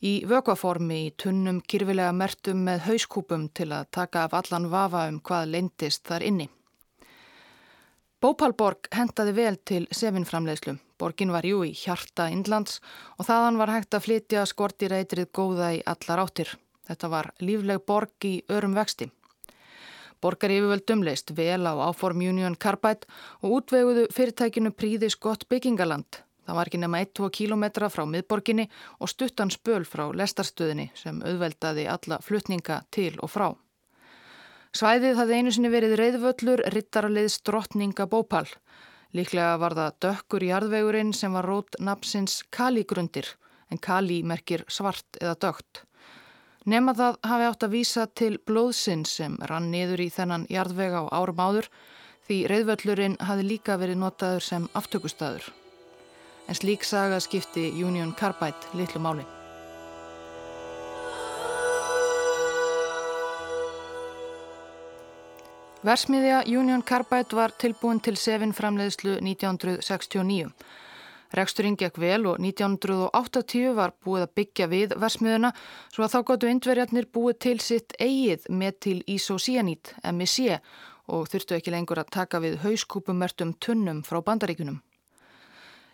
í 0.03 0.19
vökvaformi 0.27 0.99
í 1.07 1.11
tunnum 1.15 1.61
kyrfilega 1.63 2.11
mertum 2.11 2.65
með 2.67 2.89
hauskúpum 2.89 3.47
til 3.55 3.71
að 3.71 3.87
taka 3.95 4.27
af 4.27 4.35
allan 4.43 4.67
vafa 4.69 5.07
um 5.09 5.21
hvað 5.23 5.53
leindist 5.55 6.03
þar 6.11 6.27
inni. 6.27 6.51
Bópalborg 8.21 8.89
hendaði 8.93 9.31
vel 9.33 9.55
til 9.65 9.87
sefinframleiðslu. 9.97 10.75
Borgin 11.01 11.33
var 11.33 11.45
jú 11.47 11.63
í 11.65 11.71
hjarta 11.73 12.27
Indlands 12.29 12.77
og 13.17 13.25
þaðan 13.25 13.57
var 13.57 13.73
hægt 13.73 13.97
að 13.97 14.05
flytja 14.05 14.45
skortireitrið 14.45 15.31
góða 15.33 15.71
í 15.77 15.81
allar 15.89 16.21
áttir. 16.25 16.53
Þetta 16.85 17.09
var 17.09 17.31
lífleg 17.41 17.81
borg 17.87 18.29
í 18.29 18.35
örum 18.53 18.77
vexti. 18.77 19.09
Borgar 20.21 20.53
yfirvöldum 20.53 21.01
leist 21.01 21.33
vel 21.33 21.65
á 21.65 21.73
áform 21.73 22.21
Union 22.21 22.55
Carbide 22.55 23.09
og 23.41 23.57
útveguðu 23.57 24.05
fyrirtækinu 24.13 24.69
príðis 24.77 25.17
gott 25.17 25.49
byggingaland 25.49 26.21
Það 26.45 26.57
var 26.57 26.69
ekki 26.69 26.79
nema 26.81 26.99
1-2 27.05 27.27
kílometra 27.37 27.87
frá 27.93 28.01
miðborginni 28.09 28.65
og 28.99 29.09
stuttan 29.11 29.51
spöl 29.53 29.85
frá 29.87 30.07
lestarstöðinni 30.11 30.89
sem 30.97 31.21
auðveldaði 31.21 31.85
alla 31.87 32.17
flutninga 32.25 32.81
til 32.91 33.13
og 33.21 33.31
frá. 33.31 33.51
Svæðið 34.71 35.17
hafði 35.19 35.37
einu 35.37 35.51
sinni 35.51 35.69
verið 35.71 35.97
reyðvöllur 35.99 36.61
rittaraliðs 36.71 37.41
drottninga 37.43 38.05
bópal. 38.07 38.45
Líklega 39.11 39.57
var 39.59 39.75
það 39.75 39.97
dökkur 40.05 40.45
jarðvegurinn 40.47 41.11
sem 41.15 41.33
var 41.35 41.49
rót 41.49 41.75
napsins 41.83 42.37
Kali-grundir 42.55 43.33
en 43.71 43.81
Kali 43.83 44.21
merkir 44.23 44.63
svart 44.71 45.19
eða 45.19 45.35
dögt. 45.43 45.83
Nefna 46.63 46.93
það 46.95 47.17
hafi 47.27 47.47
átt 47.49 47.65
að 47.67 47.75
vísa 47.75 48.05
til 48.15 48.35
blóðsinn 48.47 49.03
sem 49.09 49.35
rann 49.49 49.71
niður 49.73 50.05
í 50.05 50.11
þennan 50.13 50.47
jarðveg 50.51 50.95
á 50.95 51.03
árum 51.19 51.41
áður 51.41 51.67
því 52.29 52.39
reyðvöllurinn 52.53 53.19
hafi 53.19 53.47
líka 53.47 53.79
verið 53.81 53.99
notaður 54.05 54.47
sem 54.47 54.69
aftökustadur 54.77 55.51
en 56.47 56.57
slík 56.57 56.83
saga 56.83 57.19
skipti 57.23 57.69
Union 57.83 58.15
Carbide 58.19 58.75
litlu 58.75 58.99
máli. 58.99 59.40
Versmiðja 65.81 66.43
Union 66.45 66.83
Carbide 66.85 67.33
var 67.33 67.55
tilbúin 67.57 67.97
til 68.05 68.13
sefin 68.13 68.51
framleiðslu 68.53 69.15
1969. 69.17 70.51
Reksturinn 71.33 71.77
gekk 71.79 71.97
vel 72.03 72.27
og 72.29 72.37
1980 72.37 73.73
var 73.73 73.95
búið 74.05 74.27
að 74.27 74.35
byggja 74.37 74.67
við 74.69 74.93
versmiðuna 75.01 75.51
svo 75.87 76.05
að 76.05 76.13
þá 76.13 76.19
gáttu 76.27 76.51
indverjarnir 76.51 77.09
búið 77.09 77.39
til 77.47 77.55
sitt 77.65 77.97
eigið 77.97 78.45
með 78.61 78.77
til 78.85 78.95
isocyanít, 79.09 79.95
MIC, 80.05 80.59
og 81.09 81.25
þurftu 81.33 81.57
ekki 81.57 81.73
lengur 81.73 82.03
að 82.03 82.13
taka 82.13 82.43
við 82.45 82.61
hauskúpumertum 82.61 83.55
tunnum 83.57 84.05
frá 84.05 84.21
bandaríkunum. 84.21 84.83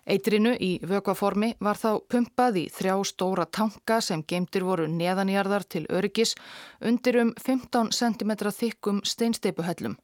Eitrinu 0.07 0.53
í 0.63 0.77
vökvaformi 0.87 1.49
var 1.59 1.75
þá 1.75 1.89
pumpað 2.07 2.61
í 2.61 2.65
þrjá 2.71 2.93
stóra 3.09 3.43
tanka 3.51 3.97
sem 3.99 4.21
geimtir 4.23 4.63
voru 4.63 4.85
neðanjarðar 4.87 5.65
til 5.67 5.83
öryggis 5.91 6.31
undir 6.79 7.19
um 7.25 7.33
15 7.35 7.91
cm 7.91 8.31
þykkum 8.59 9.01
steinsteipuhellum. 9.03 9.97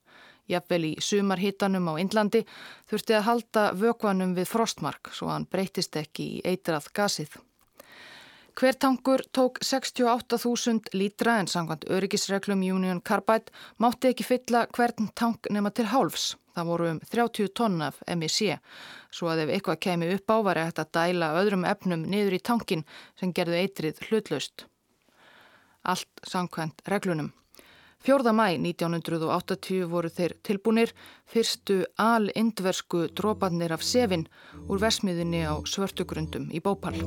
Jafnvel 0.52 0.90
í 0.90 0.92
sumarhittanum 1.00 1.88
á 1.88 1.94
Indlandi 2.04 2.44
þurfti 2.92 3.16
að 3.16 3.26
halda 3.30 3.64
vökvanum 3.80 4.36
við 4.36 4.52
frostmark 4.52 5.14
svo 5.16 5.32
hann 5.32 5.48
breytist 5.48 5.96
ekki 5.96 6.28
í 6.36 6.44
eitrað 6.52 6.92
gasið. 6.92 7.40
Hver 8.60 8.76
tankur 8.76 9.24
tók 9.32 9.64
68.000 9.64 10.94
lítra 11.00 11.40
en 11.40 11.48
sangkvæmt 11.48 11.88
öryggisreglum 11.90 12.68
Union 12.76 13.02
Carbide 13.02 13.56
mátti 13.80 14.12
ekki 14.12 14.28
fylla 14.28 14.68
hvern 14.76 15.10
tank 15.16 15.48
nema 15.50 15.72
til 15.72 15.88
hálfs. 15.96 16.34
Það 16.54 16.68
voru 16.70 16.90
um 16.92 17.00
30 17.10 17.54
tonn 17.58 17.82
af 17.82 18.02
MIC, 18.06 18.60
svo 19.10 19.32
að 19.32 19.46
ef 19.46 19.54
eitthvað 19.56 19.80
kemi 19.88 20.12
upp 20.14 20.30
á 20.30 20.38
var 20.46 20.60
eftir 20.62 20.86
að 20.86 20.92
dæla 21.00 21.32
öðrum 21.40 21.66
efnum 21.66 22.04
niður 22.06 22.38
í 22.38 22.44
tankin 22.46 22.84
sem 23.20 23.34
gerðu 23.34 23.58
eitrið 23.64 24.04
hlutlaust. 24.08 24.68
Allt 25.84 26.22
sangkvæmt 26.30 26.86
reglunum. 26.88 27.34
4. 28.04 28.34
mæ 28.36 28.60
1980 28.60 29.86
voru 29.88 30.10
þeir 30.12 30.34
tilbúinir 30.44 30.92
fyrstu 31.26 31.86
al-indversku 31.96 33.06
drópanir 33.16 33.72
af 33.72 33.84
sefin 33.88 34.28
úr 34.68 34.82
versmiðinni 34.84 35.46
á 35.48 35.56
svörtugrundum 35.64 36.50
í 36.52 36.60
Bópal. 36.60 37.00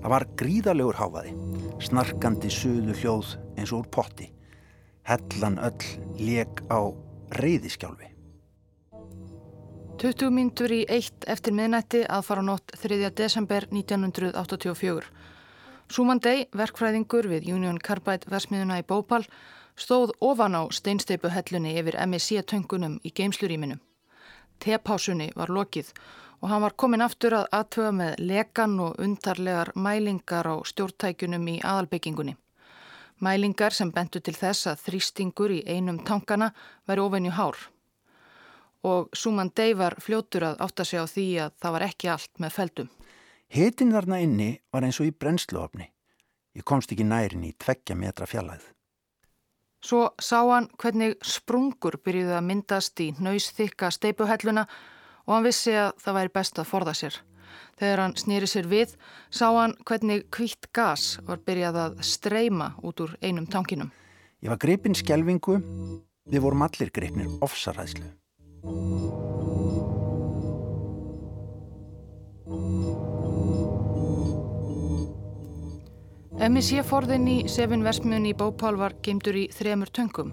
Það 0.00 0.14
var 0.14 0.26
gríðalegur 0.38 1.00
háfaði, 1.02 1.34
snarkandi 1.80 2.50
suðu 2.52 2.94
hljóð 3.00 3.34
eins 3.56 3.72
og 3.72 3.84
úr 3.84 3.90
potti. 3.94 4.28
Hellan 5.08 5.58
öll 5.64 5.86
leg 6.20 6.62
á 6.68 6.80
reyðiskjálfi. 7.40 8.10
20 10.00 10.30
myndur 10.32 10.72
í 10.72 10.84
eitt 10.88 11.26
eftir 11.28 11.52
miðnætti 11.52 12.06
að 12.08 12.22
fara 12.24 12.40
á 12.40 12.48
nótt 12.48 12.72
3. 12.72 13.10
desember 13.12 13.66
1984. 13.68 15.10
Súmandei, 15.90 16.46
verkfræðingur 16.56 17.28
við 17.28 17.50
Union 17.52 17.80
Carbide 17.82 18.30
versmiðuna 18.30 18.78
í 18.80 18.86
Bópal, 18.86 19.24
stóð 19.76 20.14
ofan 20.20 20.56
á 20.56 20.62
steinsteipuhellunni 20.72 21.74
yfir 21.80 21.98
MSC-töngunum 22.06 23.00
í 23.04 23.12
geimsluríminu. 23.12 23.80
Tepásunni 24.60 25.30
var 25.36 25.50
lokið 25.52 25.92
og 26.40 26.48
hann 26.48 26.62
var 26.64 26.76
komin 26.76 27.04
aftur 27.04 27.36
að 27.36 27.48
aðtöga 27.56 27.90
með 27.96 28.22
lekan 28.30 28.78
og 28.80 29.00
undarlegar 29.00 29.72
mælingar 29.76 30.48
á 30.48 30.56
stjórntækunum 30.64 31.48
í 31.52 31.56
aðalbyggingunni. 31.60 32.36
Mælingar 33.20 33.76
sem 33.76 33.92
bentu 33.92 34.22
til 34.24 34.34
þess 34.36 34.70
að 34.70 34.86
þrýstingur 34.86 35.52
í 35.52 35.60
einum 35.68 36.00
tankana 36.04 36.52
væri 36.88 37.04
ofenju 37.04 37.34
hár. 37.36 37.58
Og 38.88 39.10
Suman 39.12 39.52
Dey 39.52 39.74
var 39.76 39.98
fljótur 40.00 40.46
að 40.48 40.62
átta 40.64 40.84
sig 40.88 41.00
á 41.00 41.04
því 41.04 41.26
að 41.44 41.56
það 41.60 41.74
var 41.76 41.86
ekki 41.90 42.08
allt 42.08 42.32
með 42.40 42.56
feldum. 42.56 42.90
Hitin 43.52 43.92
þarna 43.92 44.20
inni 44.24 44.50
var 44.72 44.86
eins 44.86 45.00
og 45.02 45.10
í 45.10 45.12
brennsluofni. 45.12 45.90
Ég 46.56 46.64
komst 46.64 46.92
ekki 46.92 47.04
nærin 47.04 47.44
í 47.44 47.52
tveggja 47.60 47.96
metra 47.98 48.26
fjallæð. 48.26 48.64
Svo 49.80 50.10
sá 50.20 50.42
hann 50.44 50.68
hvernig 50.80 51.16
sprungur 51.24 51.96
byrjuði 52.04 52.36
að 52.36 52.46
myndast 52.50 53.00
í 53.00 53.10
nöysþykka 53.16 53.88
steipuhelluna 53.96 54.66
og 55.24 55.34
hann 55.34 55.46
vissi 55.46 55.72
að 55.72 55.94
það 56.04 56.18
væri 56.18 56.32
best 56.36 56.60
að 56.60 56.68
forða 56.68 56.94
sér. 56.98 57.16
Þegar 57.80 58.02
hann 58.04 58.16
snýri 58.20 58.48
sér 58.50 58.68
við 58.68 58.92
sá 59.32 59.46
hann 59.56 59.74
hvernig 59.88 60.26
kvítt 60.34 60.68
gas 60.76 61.14
var 61.24 61.40
byrjað 61.46 61.80
að 61.86 61.98
streyma 62.04 62.74
út 62.84 63.00
úr 63.00 63.16
einum 63.24 63.48
tankinum. 63.48 63.88
Ég 64.44 64.52
var 64.52 64.60
greipin 64.60 64.96
skjelvingu, 64.96 65.60
við 66.28 66.44
vorum 66.44 66.68
allir 66.68 66.92
greipnir 66.92 67.32
ofsaræðslu. 67.44 68.12
MSC-forðin 76.40 77.26
í 77.28 77.34
Sefin 77.52 77.82
Versmiðun 77.84 78.30
í 78.30 78.32
Bópál 78.32 78.78
var 78.80 78.94
geimdur 79.04 79.36
í 79.36 79.42
þremur 79.52 79.90
töngum 79.92 80.30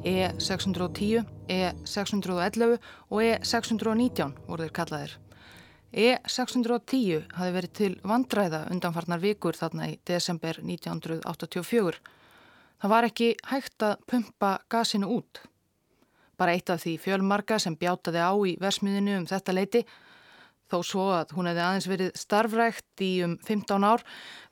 E610, 0.00 1.26
E611 1.52 2.78
og 3.12 3.20
E619 3.20 4.32
voru 4.46 4.64
þeir 4.64 4.72
kallaðir. 4.78 5.12
E610 5.92 7.26
hafi 7.36 7.52
verið 7.52 7.74
til 7.76 7.90
vandræða 8.00 8.62
undanfarnar 8.72 9.20
vikur 9.20 9.58
þarna 9.58 9.90
í 9.92 9.98
desember 10.08 10.56
1984. 10.64 12.00
Það 12.80 12.94
var 12.94 13.08
ekki 13.10 13.28
hægt 13.52 13.84
að 13.84 14.08
pumpa 14.08 14.54
gasinu 14.72 15.12
út. 15.18 15.42
Bara 16.40 16.56
eitt 16.56 16.72
af 16.72 16.80
því 16.86 16.96
fjölmarka 17.04 17.60
sem 17.60 17.76
bjátaði 17.76 18.24
á 18.24 18.32
í 18.40 18.56
versmiðinu 18.56 19.20
um 19.20 19.28
þetta 19.28 19.58
leiti, 19.60 19.84
þó 20.72 20.78
svo 20.86 21.06
að 21.12 21.36
hún 21.36 21.50
hefði 21.50 21.64
aðeins 21.66 21.88
verið 21.90 22.18
starfrækt 22.18 23.04
í 23.04 23.12
um 23.26 23.36
15 23.44 23.86
ár, 23.86 24.04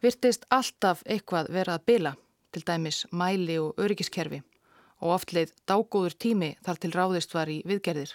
virtist 0.04 0.46
alltaf 0.52 1.02
eitthvað 1.06 1.50
verið 1.54 1.76
að 1.76 1.86
bila, 1.88 2.14
til 2.52 2.64
dæmis 2.66 3.04
mæli 3.10 3.58
og 3.62 3.78
öryggiskerfi 3.80 4.42
og 5.00 5.14
oft 5.16 5.32
leið 5.32 5.54
dágóður 5.68 6.16
tími 6.20 6.50
þar 6.66 6.80
til 6.80 6.90
ráðist 6.92 7.32
var 7.32 7.48
í 7.48 7.60
viðgerðir. 7.68 8.12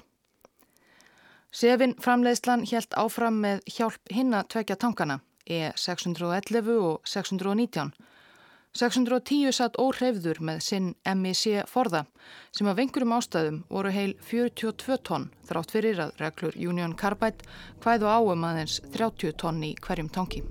Sefin 1.55 1.95
framleiðslan 2.03 2.65
helt 2.69 2.93
áfram 2.99 3.39
með 3.41 3.63
hjálp 3.71 4.11
hinna 4.11 4.43
tvekja 4.43 4.75
tankana, 4.77 5.21
E611 5.47 6.69
og 6.75 7.07
619. 7.07 7.93
610 8.75 9.53
satt 9.55 9.77
óhreyfður 9.79 10.41
með 10.43 10.57
sinn 10.65 10.87
MIC 11.07 11.61
forða 11.71 12.01
sem 12.55 12.67
af 12.67 12.79
einhverjum 12.81 13.13
ástæðum 13.15 13.59
voru 13.71 13.93
heil 13.95 14.15
42 14.27 14.97
tonn 15.07 15.29
þrátt 15.47 15.71
fyrir 15.71 16.01
að 16.03 16.17
reglur 16.19 16.57
Union 16.59 16.95
Carbide 16.99 17.47
hvæðu 17.85 18.09
áum 18.11 18.43
aðeins 18.43 18.81
30 18.97 19.37
tonn 19.39 19.63
í 19.63 19.71
hverjum 19.79 20.11
tanki. 20.11 20.43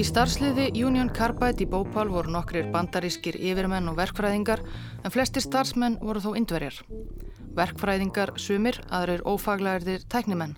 Í 0.00 0.04
starfsliði 0.08 0.70
Union 0.80 1.12
Carbide 1.12 1.60
í 1.60 1.68
Bópál 1.68 2.08
voru 2.08 2.32
nokkrir 2.32 2.72
bandarískir 2.72 3.36
yfirmenn 3.36 3.92
og 3.92 4.00
verkfræðingar 4.00 4.64
en 5.04 5.12
flestir 5.12 5.44
starfsmenn 5.44 6.00
voru 6.00 6.24
þó 6.24 6.32
indverjar. 6.40 6.80
Verkfræðingar 7.56 8.36
sumir, 8.38 8.78
aðrir 8.94 9.24
ófaglæðir 9.26 10.04
tæknimenn. 10.10 10.54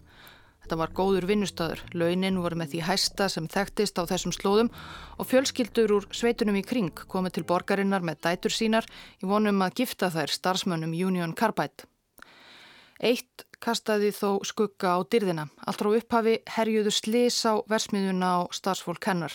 Þetta 0.62 0.76
var 0.78 0.92
góður 0.94 1.24
vinnustöður, 1.26 1.80
launin 1.96 2.40
voru 2.44 2.58
með 2.60 2.74
því 2.74 2.82
hæsta 2.86 3.26
sem 3.32 3.48
þekktist 3.50 3.96
á 3.98 4.06
þessum 4.06 4.34
slóðum 4.36 4.68
og 5.18 5.28
fjölskyldur 5.30 5.94
úr 5.96 6.06
sveitunum 6.14 6.60
í 6.60 6.62
kring 6.62 6.92
komið 7.10 7.38
til 7.38 7.46
borgarinnar 7.48 8.04
með 8.04 8.20
dætur 8.28 8.54
sínar 8.54 8.86
í 9.18 9.30
vonum 9.30 9.64
að 9.64 9.80
gifta 9.82 10.12
þær 10.14 10.36
starfsmönnum 10.36 10.92
Union 10.94 11.34
Carbide. 11.34 11.88
Eitt 13.02 13.46
kastaði 13.62 14.12
þó 14.14 14.42
skugga 14.46 14.94
á 14.94 14.98
dyrðina. 15.02 15.48
Allt 15.66 15.80
frá 15.80 15.90
upphafi 15.96 16.36
herjuðu 16.54 16.92
slis 16.94 17.40
á 17.42 17.58
versmiðuna 17.66 18.30
á 18.36 18.40
starfsfólk 18.54 19.08
hennar. 19.10 19.34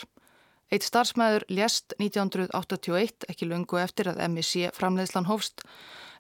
Eitt 0.67 0.83
starfsmæður 0.83 1.45
lést 1.47 1.93
1981, 1.95 3.23
ekki 3.31 3.47
lungu 3.47 3.77
eftir 3.79 4.09
að 4.11 4.17
MSC 4.25 4.73
framleiðslan 4.75 5.29
hófst, 5.29 5.61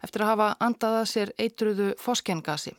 eftir 0.05 0.23
að 0.23 0.29
hafa 0.31 0.47
andaða 0.63 1.01
sér 1.11 1.33
eitruðu 1.35 1.89
foskengasi. 1.99 2.71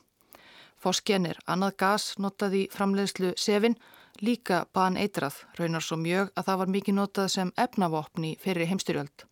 Fosken 0.81 1.27
er 1.29 1.41
annað 1.45 1.75
gas 1.83 2.07
notaði 2.17 2.63
framleiðslu 2.73 3.35
sefin, 3.37 3.77
líka 4.25 4.63
ban 4.73 4.97
eitrað, 4.97 5.43
raunar 5.59 5.85
svo 5.85 5.99
mjög 6.01 6.33
að 6.33 6.49
það 6.49 6.59
var 6.63 6.73
mikið 6.77 6.97
notað 6.97 7.29
sem 7.35 7.53
efnavopni 7.67 8.33
fyrir 8.41 8.71
heimstyrjöld. 8.73 9.27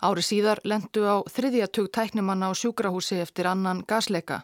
Ári 0.00 0.24
síðar 0.24 0.64
lendu 0.64 1.04
á 1.04 1.20
þriðjatug 1.28 1.92
tæknumanna 1.92 2.48
á 2.48 2.52
sjúkrahúsi 2.56 3.20
eftir 3.20 3.50
annan 3.52 3.84
gasleika 3.84 4.42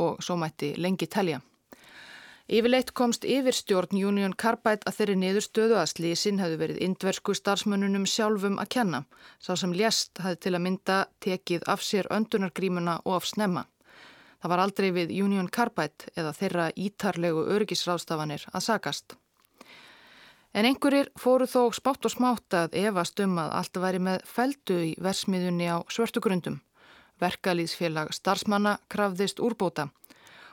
og 0.00 0.24
svo 0.24 0.40
mætti 0.40 0.72
lengi 0.80 1.06
telja. 1.06 1.44
Yfirleitt 2.50 2.88
komst 2.98 3.22
yfirstjórn 3.22 3.94
Union 3.94 4.32
Carbide 4.34 4.82
að 4.90 4.96
þeirri 4.96 5.14
niðurstöðu 5.20 5.76
að 5.78 5.90
slísin 5.92 6.40
hefði 6.42 6.56
verið 6.58 6.78
indversku 6.82 7.34
starfsmönnunum 7.38 8.08
sjálfum 8.10 8.56
að 8.58 8.72
kenna. 8.74 9.00
Sá 9.38 9.52
sem 9.54 9.70
lést 9.70 10.18
hefði 10.18 10.40
til 10.42 10.52
að 10.56 10.64
mynda 10.64 10.96
tekið 11.22 11.68
af 11.70 11.84
sér 11.86 12.08
öndunargrímuna 12.10 12.96
og 13.04 13.20
af 13.20 13.28
snemma. 13.30 13.62
Það 14.42 14.50
var 14.50 14.62
aldrei 14.64 14.88
við 14.96 15.12
Union 15.22 15.46
Carbide 15.46 16.10
eða 16.16 16.32
þeirra 16.40 16.64
ítarlegu 16.74 17.44
örgisráðstafanir 17.54 18.48
að 18.50 18.66
sakast. 18.66 19.14
En 20.50 20.66
einhverjir 20.66 21.12
fóru 21.14 21.46
þó 21.46 21.70
spátt 21.78 22.10
og 22.10 22.16
smátt 22.16 22.58
að 22.64 22.74
efast 22.82 23.22
um 23.22 23.38
að 23.38 23.54
allt 23.60 23.82
væri 23.84 24.02
með 24.02 24.26
feldu 24.26 24.80
í 24.88 24.90
versmiðunni 24.98 25.70
á 25.70 25.86
svörtugrundum. 25.86 26.58
Verkalýðsfélag 27.22 28.10
starfsmanna 28.16 28.80
krafðist 28.90 29.38
úrbóta 29.38 29.92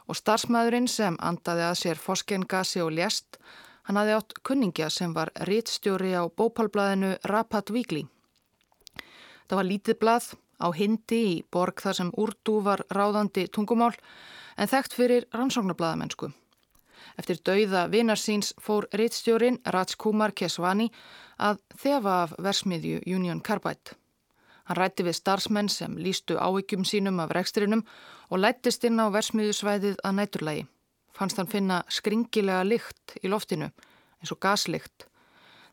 og 0.07 0.17
starfsmæðurinn 0.17 0.87
sem 0.91 1.17
andaði 1.19 1.65
að 1.67 1.79
sér 1.81 2.01
foskengasi 2.01 2.81
og 2.83 2.93
lést, 2.95 3.37
hann 3.87 3.99
hafði 3.99 4.15
átt 4.17 4.35
kunningja 4.47 4.89
sem 4.91 5.13
var 5.15 5.31
rítstjóri 5.47 6.15
á 6.15 6.23
bópalblæðinu 6.27 7.13
Rapat 7.27 7.71
Víkli. 7.75 8.07
Það 9.47 9.59
var 9.59 9.67
lítið 9.67 9.99
blað 10.01 10.33
á 10.59 10.67
hindi 10.75 11.21
í 11.35 11.35
borg 11.51 11.83
þar 11.83 11.99
sem 11.99 12.11
úrdú 12.17 12.59
var 12.65 12.83
ráðandi 12.91 13.47
tungumál 13.51 13.93
en 14.57 14.71
þekkt 14.71 14.97
fyrir 14.97 15.27
rannsóknarblæðamennsku. 15.35 16.31
Eftir 17.17 17.39
dauða 17.45 17.87
vinarsýns 17.91 18.53
fór 18.61 18.87
reittstjórin 18.93 19.61
Rajkumar 19.65 20.33
Keswani 20.37 20.89
að 21.37 21.61
þefa 21.77 22.17
af 22.25 22.35
versmiðju 22.41 23.01
Union 23.05 23.41
Carbide. 23.41 23.95
Hann 24.67 24.79
rætti 24.81 25.05
við 25.07 25.15
starfsmenn 25.15 25.69
sem 25.71 25.95
lístu 25.95 26.35
ávíkjum 26.35 26.83
sínum 26.87 27.21
af 27.23 27.31
rekstrinum 27.35 27.85
og 28.29 28.41
lættist 28.43 28.83
inn 28.83 28.99
á 28.99 29.07
versmiðjusvæðið 29.13 30.01
að 30.03 30.17
næturlægi. 30.19 30.65
Fannst 31.15 31.39
hann 31.39 31.49
finna 31.49 31.81
skringilega 31.89 32.65
lykt 32.67 33.15
í 33.23 33.31
loftinu, 33.31 33.71
eins 34.19 34.33
og 34.35 34.41
gaslykt. 34.43 35.07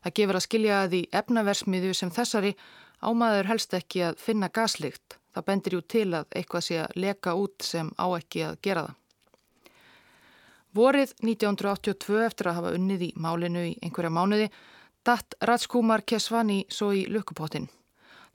Það 0.05 0.15
gefur 0.19 0.39
að 0.39 0.45
skilja 0.47 0.81
að 0.85 0.95
í 0.99 1.03
efnaversmiðju 1.19 1.93
sem 1.97 2.11
þessari 2.13 2.55
ámaður 3.03 3.51
helst 3.51 3.73
ekki 3.75 4.03
að 4.07 4.19
finna 4.21 4.49
gaslykt. 4.49 5.19
Það 5.35 5.47
bendir 5.49 5.75
jú 5.75 5.81
til 5.81 6.07
að 6.15 6.29
eitthvað 6.31 6.65
sé 6.65 6.77
að 6.85 6.99
leka 7.03 7.35
út 7.35 7.65
sem 7.67 7.91
á 7.99 8.05
ekki 8.15 8.45
að 8.47 8.59
gera 8.63 8.85
það. 8.87 9.01
Vorið 10.75 11.11
1982 11.23 12.23
eftir 12.25 12.49
að 12.51 12.57
hafa 12.59 12.75
unnið 12.75 13.03
í 13.05 13.13
málinu 13.19 13.61
í 13.69 13.75
einhverja 13.83 14.11
mánuði 14.11 14.47
datt 15.07 15.35
Rajkumar 15.41 16.03
Keswani 16.07 16.65
svo 16.71 16.89
í 16.95 17.05
lukkupottin. 17.11 17.69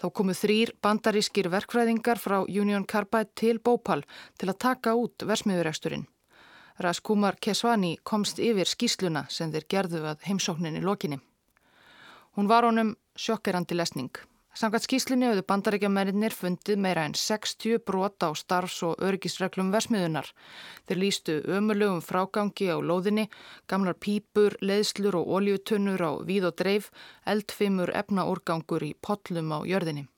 Þá 0.01 0.07
komu 0.17 0.33
þrýr 0.33 0.73
bandarískir 0.81 1.51
verkfræðingar 1.53 2.21
frá 2.21 2.39
Union 2.49 2.87
Carbide 2.89 3.35
til 3.37 3.59
Bópal 3.61 4.07
til 4.41 4.49
að 4.49 4.61
taka 4.65 4.95
út 4.97 5.27
versmiðureksturinn. 5.29 6.07
Rajkumar 6.81 7.37
Keswani 7.37 7.99
komst 8.09 8.41
yfir 8.41 8.65
skýsluna 8.65 9.27
sem 9.29 9.53
þeir 9.53 9.67
gerðu 9.69 10.01
að 10.09 10.25
heimsókninni 10.25 10.81
lokinni. 10.81 11.21
Hún 12.33 12.49
var 12.49 12.65
honum 12.65 12.95
sjokkerandi 13.21 13.77
lesning. 13.77 14.15
Samkvæmt 14.51 14.83
skýslinni 14.83 15.29
auðu 15.31 15.45
bandarækjamennir 15.47 16.35
fundið 16.35 16.81
meira 16.83 17.05
en 17.07 17.13
60 17.15 17.79
brota 17.87 18.29
á 18.29 18.35
starfs- 18.35 18.83
og 18.83 18.99
örgisreglum 18.99 19.71
versmiðunar. 19.71 20.27
Þeir 20.91 20.99
lístu 20.99 21.37
ömulögum 21.47 22.03
frágangi 22.03 22.67
á 22.67 22.83
lóðinni, 22.83 23.29
gamlar 23.71 23.95
pípur, 23.95 24.59
leðslur 24.61 25.21
og 25.23 25.31
óljutunnur 25.39 26.03
á 26.03 26.13
víð 26.27 26.51
og 26.51 26.57
dreif, 26.59 26.91
eldfimur 27.27 27.95
efnaúrgangur 27.95 28.83
í 28.83 28.93
pollum 28.99 29.55
á 29.55 29.63
jörðinni. 29.63 30.09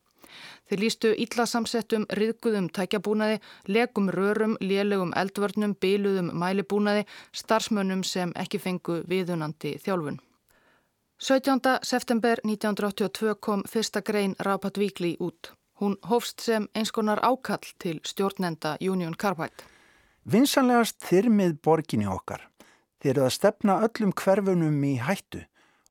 Þeir 0.64 0.80
lístu 0.80 1.12
íllasamsettum, 1.12 2.08
riðguðum 2.08 2.72
tækjabúnaði, 2.72 3.38
legum 3.68 4.08
rörum, 4.08 4.56
lélegum 4.64 5.12
eldvörnum, 5.12 5.76
byluðum 5.76 6.32
mælibúnaði, 6.32 7.04
starfsmönnum 7.36 8.00
sem 8.02 8.32
ekki 8.32 8.58
fengu 8.58 9.02
viðunandi 9.04 9.76
þjálfun. 9.84 10.22
17. 11.22 11.60
september 11.82 12.38
1982 12.44 13.34
kom 13.40 13.62
fyrsta 13.68 14.00
grein 14.02 14.34
Rapat 14.38 14.78
Víkli 14.78 15.16
út. 15.20 15.52
Hún 15.80 15.96
hófst 16.10 16.40
sem 16.40 16.66
einskonar 16.74 17.20
ákall 17.22 17.68
til 17.78 18.00
stjórnenda 18.02 18.76
Union 18.80 19.14
Carbide. 19.14 19.62
Vinsanlegast 20.32 20.98
þyrmið 21.06 21.60
borginni 21.62 22.08
okkar. 22.10 22.48
Þeir 22.98 23.12
eru 23.12 23.26
að 23.28 23.36
stefna 23.36 23.76
öllum 23.86 24.10
hverfunum 24.18 24.82
í 24.82 24.96
hættu, 24.98 25.44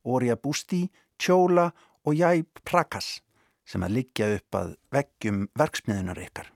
Orja 0.04 0.36
Bústi, 0.36 0.90
Tjóla 1.18 1.70
og 2.04 2.20
Jæp 2.20 2.60
Prakas 2.68 3.22
sem 3.64 3.88
að 3.88 4.02
liggja 4.02 4.34
upp 4.36 4.58
að 4.60 4.76
veggjum 4.92 5.46
verksmiðunar 5.56 6.20
ykkar. 6.28 6.52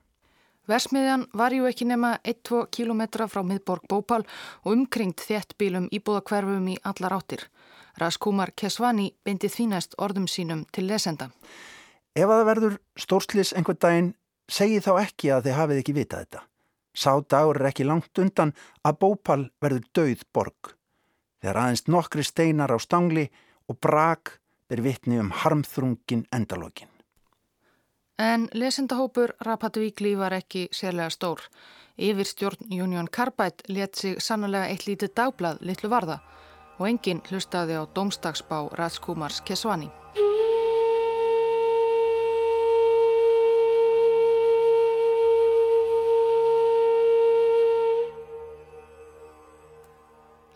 Versmiðjan 0.68 1.30
var 1.32 1.56
ju 1.56 1.64
ekki 1.64 1.88
nema 1.88 2.18
1-2 2.26 2.66
kilometra 2.68 3.24
frá 3.24 3.40
miðborg 3.40 3.88
Bópal 3.88 4.28
og 4.66 4.72
umkringt 4.74 5.24
þéttbílum 5.24 5.88
íbúðakverfum 5.96 6.68
í 6.74 6.76
allar 6.84 7.16
áttir. 7.16 7.48
Raskumar 7.96 8.52
Kesvani 8.52 9.08
bindið 9.24 9.54
þínæst 9.54 9.96
orðum 10.02 10.26
sínum 10.28 10.64
til 10.72 10.84
lesenda. 10.90 11.30
Ef 12.16 12.28
að 12.28 12.38
það 12.40 12.48
verður 12.50 12.76
stórslis 13.00 13.52
einhvern 13.56 13.80
daginn, 13.80 14.10
segi 14.48 14.82
þá 14.84 14.92
ekki 15.00 15.32
að 15.32 15.48
þið 15.48 15.56
hafið 15.60 15.80
ekki 15.82 15.94
vitað 15.96 16.24
þetta. 16.24 16.42
Sá 16.96 17.12
dagur 17.28 17.60
er 17.60 17.70
ekki 17.70 17.84
langt 17.84 18.20
undan 18.20 18.52
að 18.84 18.98
Bópal 19.00 19.40
verður 19.60 19.88
döið 19.96 20.26
borg. 20.32 20.72
Þegar 21.40 21.60
aðeins 21.62 21.86
nokkri 21.92 22.24
steinar 22.24 22.72
á 22.72 22.78
stangli 22.80 23.26
og 23.68 23.80
brak 23.80 24.38
er 24.72 24.82
vitni 24.84 25.18
um 25.20 25.32
harmþrungin 25.32 26.24
endalógin. 26.32 26.88
En 28.18 28.48
lesendahópur 28.52 29.34
Rapatvíkli 29.44 30.14
var 30.16 30.32
ekki 30.32 30.68
sérlega 30.72 31.12
stór. 31.12 31.42
Yfir 31.96 32.28
stjórn 32.28 32.72
Union 32.72 33.08
Carbide 33.12 33.68
let 33.68 33.96
sig 33.96 34.20
sannlega 34.20 34.68
eitt 34.72 34.88
lítið 34.88 35.12
dagblad 35.16 35.60
litlu 35.60 35.92
varða 35.92 36.20
og 36.78 36.88
enginn 36.88 37.22
hlustaði 37.28 37.76
á 37.76 37.84
domstagsbá 37.96 38.66
Ratskumars 38.78 39.40
Kesvani. 39.44 39.90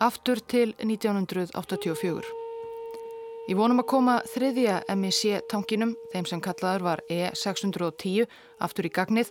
Aftur 0.01 0.39
til 0.49 0.71
1984. 0.81 2.23
Í 3.49 3.53
vonum 3.53 3.83
að 3.83 3.89
koma 3.91 4.15
þriðja 4.31 4.79
MIC 4.97 5.43
tankinum, 5.51 5.91
þeim 6.09 6.25
sem 6.25 6.41
kallaður 6.41 6.87
var 6.87 7.03
E610, 7.05 8.25
aftur 8.65 8.89
í 8.89 8.91
gagnið, 8.95 9.29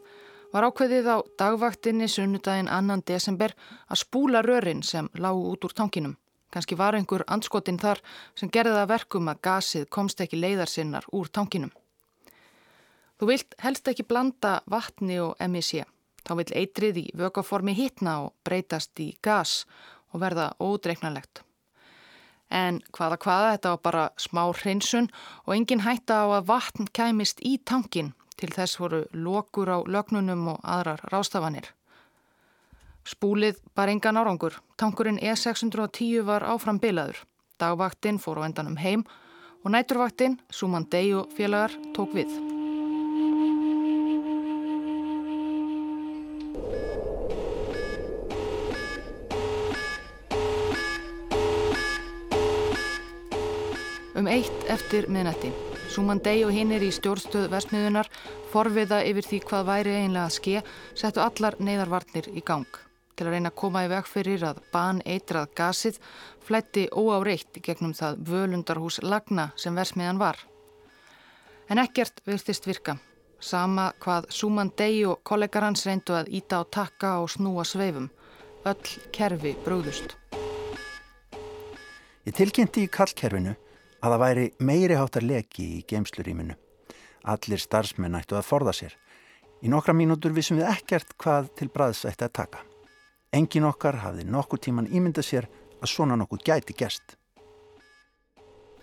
var 0.54 0.68
ákveðið 0.68 1.10
á 1.10 1.16
dagvaktinni 1.42 2.06
sunnudaginn 2.06 2.70
annan 2.70 3.02
desember 3.02 3.54
að 3.90 4.02
spúla 4.04 4.46
rörin 4.46 4.86
sem 4.86 5.10
lágu 5.18 5.42
út 5.50 5.66
úr 5.66 5.74
tankinum. 5.74 6.19
Kanski 6.50 6.78
var 6.78 6.96
einhver 6.98 7.22
anskotinn 7.30 7.78
þar 7.78 8.00
sem 8.38 8.50
gerði 8.50 8.74
það 8.78 8.90
verkum 8.90 9.30
að 9.30 9.42
gasið 9.46 9.86
komst 9.90 10.20
ekki 10.20 10.40
leiðarsinnar 10.40 11.06
úr 11.14 11.30
tankinum. 11.30 11.70
Þú 13.20 13.28
vilt 13.28 13.54
helst 13.60 13.88
ekki 13.90 14.06
blanda 14.08 14.58
vatni 14.70 15.20
og 15.20 15.36
MIC. 15.44 15.84
Þá 16.24 16.32
vil 16.38 16.48
eitrið 16.62 16.98
í 17.00 17.06
vökaformi 17.16 17.74
hitna 17.76 18.16
og 18.24 18.34
breytast 18.44 19.00
í 19.00 19.12
gas 19.22 19.64
og 20.10 20.22
verða 20.24 20.50
ódreiknanlegt. 20.60 21.42
En 22.50 22.80
hvaða 22.90 23.18
hvaða, 23.22 23.50
þetta 23.54 23.74
var 23.74 23.82
bara 23.84 24.06
smá 24.18 24.42
hreinsun 24.50 25.10
og 25.46 25.54
engin 25.54 25.84
hætta 25.86 26.24
á 26.24 26.40
að 26.40 26.48
vatn 26.50 26.90
kæmist 26.90 27.44
í 27.46 27.58
tankin 27.62 28.10
til 28.40 28.50
þess 28.50 28.80
voru 28.80 29.04
lokur 29.12 29.70
á 29.70 29.78
lögnunum 29.84 30.48
og 30.56 30.64
aðrar 30.64 31.04
rástafanir. 31.12 31.68
Spúlið 33.04 33.58
bar 33.74 33.88
engan 33.88 34.20
árangur. 34.20 34.60
Tankurinn 34.76 35.18
E610 35.18 36.24
var 36.24 36.44
áfram 36.44 36.78
bilaður. 36.80 37.24
Dagvaktinn 37.60 38.20
fór 38.20 38.40
á 38.40 38.48
endanum 38.48 38.76
heim 38.80 39.04
og 39.64 39.72
næturvaktinn, 39.74 40.38
Suman 40.50 40.86
Dey 40.90 41.12
og 41.14 41.28
félagar, 41.36 41.74
tók 41.96 42.14
við. 42.16 42.32
Um 54.20 54.26
eitt 54.28 54.64
eftir 54.68 55.08
miðnætti. 55.08 55.48
Súman 55.88 56.20
Dey 56.22 56.44
og 56.44 56.52
hinn 56.52 56.72
er 56.76 56.84
í 56.84 56.90
stjórnstöð 56.92 57.48
versmiðunar 57.50 58.10
forviða 58.52 59.00
yfir 59.08 59.26
því 59.26 59.40
hvað 59.48 59.66
væri 59.70 59.96
einlega 60.02 60.28
að 60.28 60.36
ske 60.36 60.62
settu 60.94 61.24
allar 61.24 61.56
neyðarvarnir 61.58 62.28
í 62.36 62.44
gang. 62.44 62.89
Til 63.16 63.26
að 63.26 63.34
reyna 63.34 63.50
að 63.50 63.58
koma 63.60 63.84
í 63.84 63.90
veg 63.90 64.06
fyrir 64.08 64.44
að 64.48 64.62
ban 64.72 65.02
eitrað 65.04 65.50
gasið 65.58 65.98
flætti 66.46 66.86
óáreitt 66.92 67.60
gegnum 67.62 67.92
það 67.96 68.22
völundarhús 68.30 69.00
lagna 69.02 69.50
sem 69.60 69.76
versmiðan 69.76 70.20
var. 70.20 70.38
En 71.70 71.78
ekkert 71.78 72.22
virtist 72.26 72.66
virka. 72.66 72.96
Sama 73.40 73.90
hvað 74.02 74.26
Súman 74.34 74.72
Dey 74.76 75.04
og 75.08 75.22
kollegar 75.24 75.64
hans 75.64 75.86
reyndu 75.86 76.16
að 76.16 76.32
íta 76.40 76.60
á 76.60 76.64
takka 76.68 77.18
og 77.22 77.30
snúa 77.32 77.64
sveifum. 77.64 78.10
Öll 78.68 78.96
kerfi 79.14 79.54
brúðust. 79.64 80.16
Ég 82.28 82.36
tilkynnti 82.36 82.84
í 82.84 82.90
kallkerfinu 82.92 83.54
að 84.00 84.12
það 84.12 84.22
væri 84.24 84.48
meiri 84.60 84.98
háttar 84.98 85.24
leki 85.24 85.68
í 85.78 85.84
geimsluríminu. 85.88 86.56
Allir 87.32 87.60
starfsmenn 87.60 88.18
ættu 88.18 88.36
að 88.36 88.48
forða 88.48 88.74
sér. 88.76 88.96
Í 89.60 89.68
nokkra 89.72 89.96
mínútur 89.96 90.32
vissum 90.36 90.60
við 90.60 90.70
ekkert 90.72 91.16
hvað 91.20 91.50
til 91.56 91.68
bræðs 91.72 92.06
ætti 92.08 92.28
að 92.28 92.36
taka. 92.42 92.64
Engin 93.30 93.66
okkar 93.68 94.00
hafði 94.02 94.24
nokkur 94.26 94.58
tíman 94.58 94.88
ímynda 94.90 95.22
sér 95.22 95.46
að 95.78 95.92
svona 95.92 96.16
nokkuð 96.18 96.42
gæti 96.48 96.74
gest. 96.74 97.14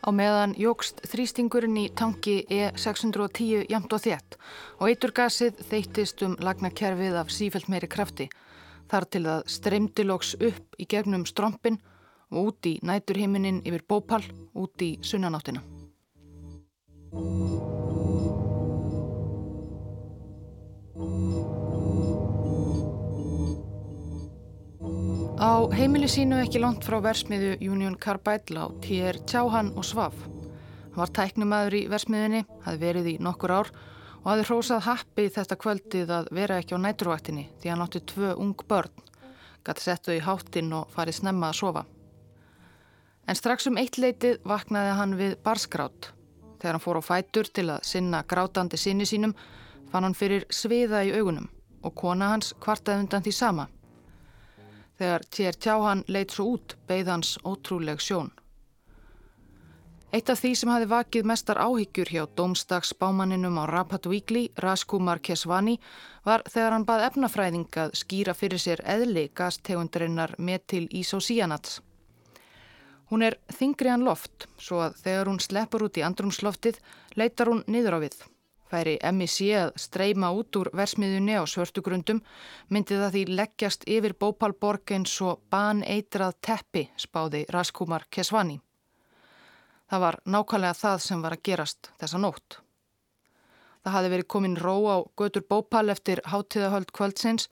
Á 0.07 0.09
meðan 0.15 0.53
jógst 0.55 1.01
þrýstingurinn 1.11 1.75
í 1.81 1.89
tanki 1.91 2.45
E610 2.47 3.65
jamt 3.67 3.91
og 3.91 4.03
þétt 4.05 4.37
og 4.79 4.85
eiturgasið 4.87 5.59
þeittist 5.67 6.23
um 6.23 6.37
lagnakerfið 6.39 7.17
af 7.19 7.33
sífælt 7.33 7.67
meiri 7.67 7.89
krafti 7.91 8.29
þar 8.87 9.07
til 9.11 9.23
að 9.27 9.47
streymdiloks 9.51 10.37
upp 10.39 10.79
í 10.79 10.87
gegnum 10.87 11.25
strompin 11.27 11.81
og 12.31 12.53
út 12.53 12.69
í 12.71 12.77
næturhiminin 12.87 13.65
yfir 13.67 13.83
bópal 13.83 14.23
út 14.55 14.79
í 14.85 14.95
sunnanáttina. 15.03 15.63
Á 25.37 25.69
heimili 25.69 26.07
sínu 26.09 26.39
ekki 26.41 26.57
langt 26.57 26.81
frá 26.81 26.97
versmiðu 26.97 27.59
Union 27.61 27.93
Carbide 28.01 28.55
lá 28.55 28.63
Týr 28.81 29.19
Tjáhann 29.29 29.67
og 29.77 29.85
Svaf. 29.85 30.15
Hann 30.17 30.97
var 30.97 31.11
tæknumæður 31.13 31.75
í 31.77 31.81
versmiðinni, 31.91 32.39
hafði 32.65 32.81
verið 32.81 33.09
í 33.11 33.13
nokkur 33.21 33.53
ár 33.53 33.69
og 34.23 34.25
hafði 34.31 34.47
hrósað 34.47 34.81
happi 34.87 35.27
þetta 35.35 35.59
kvöldið 35.61 36.15
að 36.15 36.31
vera 36.39 36.57
ekki 36.57 36.73
á 36.73 36.81
næturvaktinni 36.81 37.45
því 37.61 37.69
hann 37.69 37.85
átti 37.85 38.01
tvö 38.09 38.33
ung 38.33 38.65
börn, 38.65 39.05
gæti 39.61 39.85
sett 39.85 40.09
þau 40.09 40.15
í 40.15 40.25
háttinn 40.25 40.73
og 40.73 40.89
farið 40.97 41.19
snemma 41.19 41.53
að 41.53 41.59
sofa. 41.61 41.85
En 43.29 43.37
strax 43.37 43.69
um 43.69 43.77
eitt 43.77 44.01
leitið 44.01 44.41
vaknaði 44.41 44.97
hann 44.97 45.17
við 45.21 45.37
barsgrátt. 45.45 46.13
Þegar 46.57 46.79
hann 46.79 46.87
fór 46.87 46.97
á 46.97 47.09
fætur 47.13 47.53
til 47.53 47.69
að 47.69 47.85
sinna 47.85 48.25
grátandi 48.25 48.81
sinni 48.81 49.05
sínum 49.05 49.37
fann 49.93 50.01
hann 50.01 50.17
fyrir 50.17 50.49
sviða 50.49 51.05
í 51.05 51.13
augunum 51.13 51.45
og 51.85 51.93
kona 51.93 52.33
hans 52.33 52.55
kvartaði 52.57 53.05
undan 53.05 53.21
því 53.21 53.37
sama. 53.45 53.69
Þegar 54.97 55.25
Tjér 55.29 55.55
Tjáhann 55.61 56.03
leitt 56.07 56.33
svo 56.33 56.51
út 56.55 56.75
beigð 56.89 57.11
hans 57.13 57.37
ótrúleg 57.45 58.01
sjón. 58.01 58.31
Eitt 60.07 60.29
af 60.31 60.39
því 60.39 60.53
sem 60.55 60.69
hafi 60.71 60.85
vakið 60.87 61.25
mestar 61.27 61.59
áhyggjur 61.59 62.09
hjá 62.13 62.21
domstags 62.39 62.93
bámaninum 62.95 63.59
á 63.59 63.67
Rapat 63.67 64.07
Víkli, 64.07 64.45
Raskumar 64.55 65.19
Kesvani, 65.19 65.75
var 66.23 66.45
þegar 66.47 66.73
hann 66.73 66.85
bað 66.87 67.03
efnafræðingað 67.09 67.91
skýra 67.99 68.33
fyrir 68.33 68.63
sér 68.63 68.81
eðli 68.87 69.27
gastegundarinnar 69.35 70.37
metil 70.39 70.87
ísósíanats. 70.87 71.81
Hún 73.11 73.27
er 73.27 73.37
þingri 73.51 73.91
en 73.91 74.07
loft, 74.07 74.47
svo 74.57 74.81
að 74.87 74.97
þegar 75.03 75.29
hún 75.29 75.43
sleppur 75.43 75.85
út 75.85 75.99
í 75.99 76.07
andrumsloftið, 76.07 76.79
leitar 77.19 77.51
hún 77.51 77.63
niður 77.67 77.99
á 77.99 78.07
við. 78.07 78.17
Færi 78.67 78.97
MIC 78.99 79.37
að 79.55 79.69
streyma 79.79 80.29
út 80.35 80.57
úr 80.59 80.69
versmiðunni 80.75 81.37
á 81.39 81.43
svörtugrundum, 81.47 82.19
myndi 82.67 82.97
það 82.99 83.13
því 83.15 83.23
leggjast 83.39 83.87
yfir 83.87 84.15
Bópalborg 84.19 84.93
eins 84.97 85.13
og 85.23 85.43
baneitrað 85.51 86.35
teppi, 86.43 86.87
spáði 86.99 87.45
Raskumar 87.53 88.07
Kesvani. 88.11 88.59
Það 89.87 90.03
var 90.03 90.19
nákvæmlega 90.25 90.79
það 90.81 90.97
sem 91.05 91.23
var 91.23 91.37
að 91.37 91.45
gerast 91.47 91.91
þessa 92.01 92.19
nótt. 92.19 92.59
Það 93.83 93.95
hafi 93.95 94.11
verið 94.15 94.29
komin 94.35 94.59
ró 94.59 94.75
á 94.91 94.97
götur 95.15 95.47
Bópal 95.47 95.87
eftir 95.89 96.19
hátíðahöld 96.27 96.91
kvöldsins, 96.91 97.47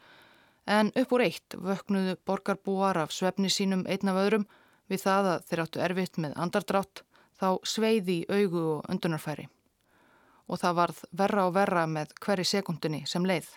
en 0.67 0.91
upp 0.99 1.15
úr 1.15 1.23
eitt 1.29 1.55
vöknuðu 1.55 2.17
borgarbúar 2.27 2.99
af 2.99 3.15
svefni 3.15 3.49
sínum 3.53 3.85
einn 3.87 4.11
af 4.11 4.19
öðrum, 4.19 4.47
Við 4.91 5.01
það 5.01 5.27
að 5.31 5.45
þeir 5.49 5.61
áttu 5.63 5.81
erfitt 5.81 6.17
með 6.21 6.33
andardrátt 6.37 7.01
þá 7.39 7.47
sveiði 7.65 8.19
augu 8.29 8.61
og 8.75 8.89
undunarfæri. 8.91 9.47
Og 10.47 10.61
það 10.61 10.77
varð 10.79 11.03
verra 11.11 11.45
og 11.47 11.55
verra 11.55 11.85
með 11.89 12.13
hverju 12.21 12.47
sekundinni 12.49 13.03
sem 13.09 13.25
leið. 13.25 13.47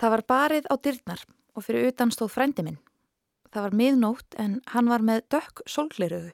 Það 0.00 0.14
var 0.16 0.24
barið 0.28 0.68
á 0.72 0.74
dyrnar 0.82 1.24
og 1.54 1.64
fyrir 1.66 1.92
utan 1.92 2.12
stóð 2.14 2.32
frændi 2.34 2.64
minn. 2.66 2.78
Það 3.52 3.66
var 3.66 3.76
miðnótt 3.76 4.38
en 4.40 4.60
hann 4.72 4.88
var 4.88 5.04
með 5.04 5.26
dökk 5.34 5.64
solgleiröðu. 5.68 6.32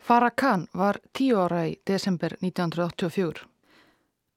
Farah 0.00 0.32
Khan 0.32 0.68
var 0.72 1.00
tíu 1.12 1.36
ára 1.36 1.66
í 1.68 1.74
desember 1.86 2.36
1984. 2.40 3.44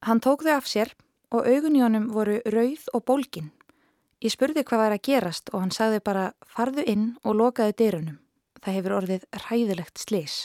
Hann 0.03 0.19
tók 0.19 0.43
þau 0.43 0.57
af 0.57 0.67
sér 0.67 0.91
og 1.31 1.47
augun 1.47 1.77
í 1.77 1.83
honum 1.83 2.09
voru 2.12 2.41
rauð 2.43 2.89
og 2.93 3.05
bólgin. 3.07 3.53
Ég 4.23 4.33
spurði 4.33 4.65
hvað 4.67 4.81
var 4.81 4.95
að 4.95 5.05
gerast 5.07 5.53
og 5.53 5.63
hann 5.63 5.71
sagði 5.71 6.01
bara 6.03 6.25
farðu 6.47 6.83
inn 6.88 7.07
og 7.23 7.38
lokaðu 7.39 7.77
dyrunum. 7.79 8.19
Það 8.63 8.77
hefur 8.77 8.97
orðið 8.97 9.23
ræðilegt 9.45 10.03
slis. 10.03 10.36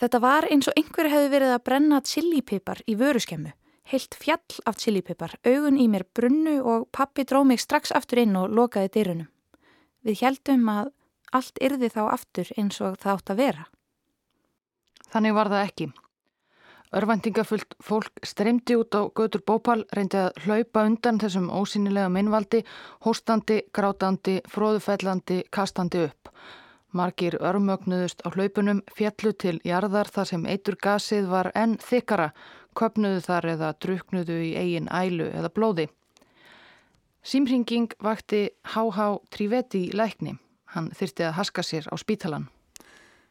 Þetta 0.00 0.20
var 0.24 0.46
eins 0.48 0.68
og 0.70 0.78
einhverju 0.80 1.12
hefði 1.12 1.32
verið 1.34 1.50
að 1.52 1.64
brenna 1.68 1.98
chilipipar 2.00 2.78
í 2.88 2.94
vöruskemmu. 2.96 3.50
Heilt 3.90 4.14
fjall 4.16 4.62
af 4.64 4.78
chilipipar, 4.80 5.34
augun 5.44 5.76
í 5.76 5.88
mér 5.92 6.06
brunnu 6.16 6.60
og 6.62 6.86
pappi 6.94 7.26
dró 7.28 7.42
mig 7.44 7.60
strax 7.60 7.92
aftur 7.92 8.22
inn 8.22 8.38
og 8.38 8.54
lokaði 8.54 8.92
dyrunum. 8.94 9.28
Við 10.06 10.22
heldum 10.24 10.68
að 10.72 10.92
allt 11.36 11.60
yrði 11.60 11.90
þá 11.92 12.00
aftur 12.14 12.52
eins 12.56 12.80
og 12.80 12.96
það 13.02 13.12
átt 13.16 13.32
að 13.34 13.42
vera. 13.42 13.66
Þannig 15.10 15.36
var 15.36 15.50
það 15.52 15.66
ekki. 15.66 15.88
Örvæntingafullt 16.96 17.76
fólk 17.84 18.24
streymdi 18.26 18.78
út 18.80 18.96
á 18.96 19.04
götur 19.14 19.44
bópal, 19.46 19.84
reyndi 19.94 20.18
að 20.18 20.40
hlaupa 20.46 20.86
undan 20.88 21.20
þessum 21.22 21.50
ósynilega 21.52 22.08
minnvaldi, 22.10 22.64
hóstandi, 23.04 23.60
grátandi, 23.70 24.40
fróðufellandi, 24.50 25.44
kastandi 25.54 26.06
upp. 26.08 26.32
Margir 26.92 27.36
örmögnuðust 27.38 28.24
á 28.26 28.34
hlaupunum, 28.34 28.80
fjallu 28.90 29.30
til 29.38 29.60
jarðar 29.64 30.10
þar 30.10 30.26
sem 30.26 30.46
eitur 30.50 30.74
gasið 30.74 31.28
var 31.30 31.52
enn 31.54 31.76
þykara, 31.78 32.32
köpnuðu 32.74 33.20
þar 33.26 33.46
eða 33.52 33.72
druknuðu 33.78 34.38
í 34.48 34.52
eigin 34.58 34.88
ælu 34.90 35.28
eða 35.30 35.52
blóði. 35.54 35.86
Símringing 37.22 37.94
vakti 38.02 38.48
H.H. 38.74 39.06
Triveti 39.30 39.84
í 39.86 39.94
lækni. 39.94 40.34
Hann 40.74 40.90
þyrti 40.96 41.26
að 41.28 41.36
haska 41.38 41.62
sér 41.66 41.86
á 41.90 41.94
spítalan. 42.00 42.48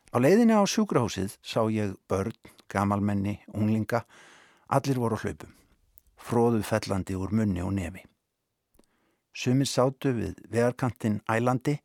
Á 0.10 0.18
leiðinni 0.20 0.56
á 0.56 0.64
sjúkrahúsið 0.64 1.36
sá 1.44 1.62
ég 1.72 1.96
börn, 2.08 2.36
gamalmenni, 2.72 3.40
unglinga, 3.54 4.06
allir 4.70 5.00
voru 5.02 5.20
hlaupum, 5.20 5.52
fróðu 6.18 6.64
fellandi 6.64 7.18
úr 7.18 7.34
munni 7.36 7.62
og 7.66 7.76
nefi. 7.76 8.06
Sumir 9.34 9.70
sátu 9.70 10.12
við 10.16 10.40
vegarkantinn 10.52 11.22
ælandi, 11.30 11.78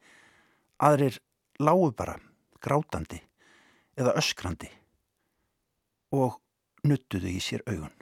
aðrir 0.79 1.21
lágu 1.61 1.91
bara, 1.97 2.17
grátandi 2.63 3.21
eða 3.99 4.15
öskrandi 4.19 4.71
og 6.15 6.41
nuttuðu 6.87 7.31
í 7.31 7.41
sér 7.43 7.63
augun. 7.67 7.93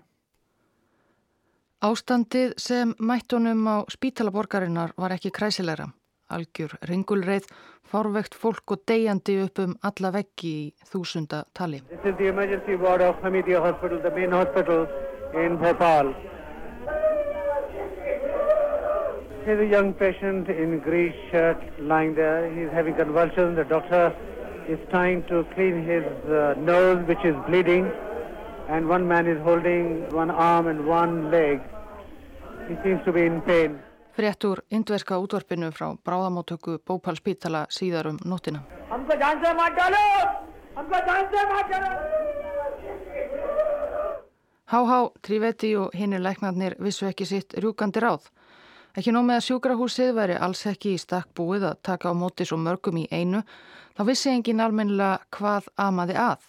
Ástandið 1.83 2.55
sem 2.63 2.93
mættunum 3.03 3.67
á 3.67 3.77
spítalaborgarinnar 3.91 4.93
var 4.97 5.17
ekki 5.17 5.33
kræsilegra. 5.35 5.89
Algjör 6.33 6.77
ringulreið, 6.89 7.49
fárvegt 7.85 8.37
fólk 8.39 8.73
og 8.73 8.85
deyjandi 8.89 9.41
upp 9.43 9.59
um 9.65 9.75
alla 9.83 10.13
veggi 10.15 10.53
í 10.61 10.69
þúsunda 10.89 11.43
tali. 11.53 11.83
Is 11.91 12.15
the 12.17 12.29
emergency 12.29 12.77
ward 12.77 13.03
of 13.03 13.19
Hamidia 13.23 13.61
Hospital, 13.61 13.99
the 14.01 14.15
main 14.15 14.33
hospital 14.33 14.87
in 15.35 15.59
Bhopal. 15.59 16.15
Here's 19.45 19.61
a 19.61 19.67
young 19.67 19.93
patient 19.93 20.49
in 20.49 20.79
grey 20.79 21.13
shirt 21.29 21.59
lying 21.81 22.15
there. 22.15 22.49
He's 22.55 22.71
having 22.71 22.95
convulsions. 22.95 23.57
The 23.57 23.65
doctor 23.65 24.15
is 24.69 24.79
trying 24.91 25.25
to 25.27 25.45
clean 25.55 25.83
his 25.85 26.05
uh, 26.31 26.55
nose, 26.59 27.05
which 27.09 27.25
is 27.25 27.35
bleeding. 27.49 27.91
And 28.69 28.89
one 28.89 29.09
man 29.09 29.27
is 29.27 29.43
holding 29.43 30.09
one 30.15 30.31
arm 30.31 30.69
and 30.69 30.87
one 30.87 31.33
leg. 31.33 31.61
He 32.69 32.77
seems 32.85 33.01
to 33.05 33.13
be 33.13 33.27
in 33.27 33.43
pain. 33.43 33.81
Frétt 34.15 34.45
úr 34.45 34.63
indverska 34.71 35.19
útvarpinu 35.19 35.73
frá 35.73 35.97
bráðamáttöku 36.05 36.79
Bópal 36.87 37.17
Spítala 37.17 37.67
síðar 37.69 38.07
um 38.07 38.19
nóttina. 38.25 38.63
Há-há, 44.65 45.11
Trívetti 45.21 45.75
og 45.77 45.91
hinnir 45.95 46.21
læknarnir 46.21 46.77
vissu 46.79 47.09
ekki 47.11 47.27
sitt 47.27 47.59
rjúkandi 47.59 48.01
ráð. 48.05 48.31
Ekki 48.93 49.13
nóg 49.15 49.25
með 49.25 49.39
að 49.39 49.45
sjúkrahúsið 49.47 50.11
veri 50.19 50.35
alls 50.37 50.67
ekki 50.69 50.91
í 50.93 50.99
stakk 51.01 51.31
búið 51.39 51.63
að 51.71 51.79
taka 51.89 52.11
á 52.11 52.15
móti 52.15 52.45
svo 52.45 52.59
mörgum 52.61 52.99
í 53.01 53.07
einu, 53.09 53.39
þá 53.97 54.03
vissi 54.05 54.29
engin 54.29 54.61
almennilega 54.61 55.23
hvað 55.33 55.71
amaði 55.81 56.17
að. 56.21 56.43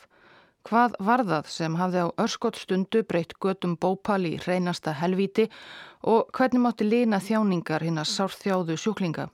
Hvað 0.68 0.98
var 1.08 1.24
það 1.28 1.48
sem 1.52 1.78
hafði 1.80 2.04
á 2.04 2.08
örskott 2.24 2.60
stundu 2.60 3.04
breytt 3.08 3.38
götum 3.40 3.78
bópal 3.80 4.20
í 4.28 4.34
reynasta 4.44 4.92
helvíti 5.00 5.46
og 6.04 6.36
hvernig 6.36 6.64
mátti 6.66 6.88
lína 6.88 7.22
þjáningar 7.24 7.84
hinn 7.88 8.02
að 8.04 8.12
sárþjáðu 8.12 8.78
sjúklinga? 8.80 9.30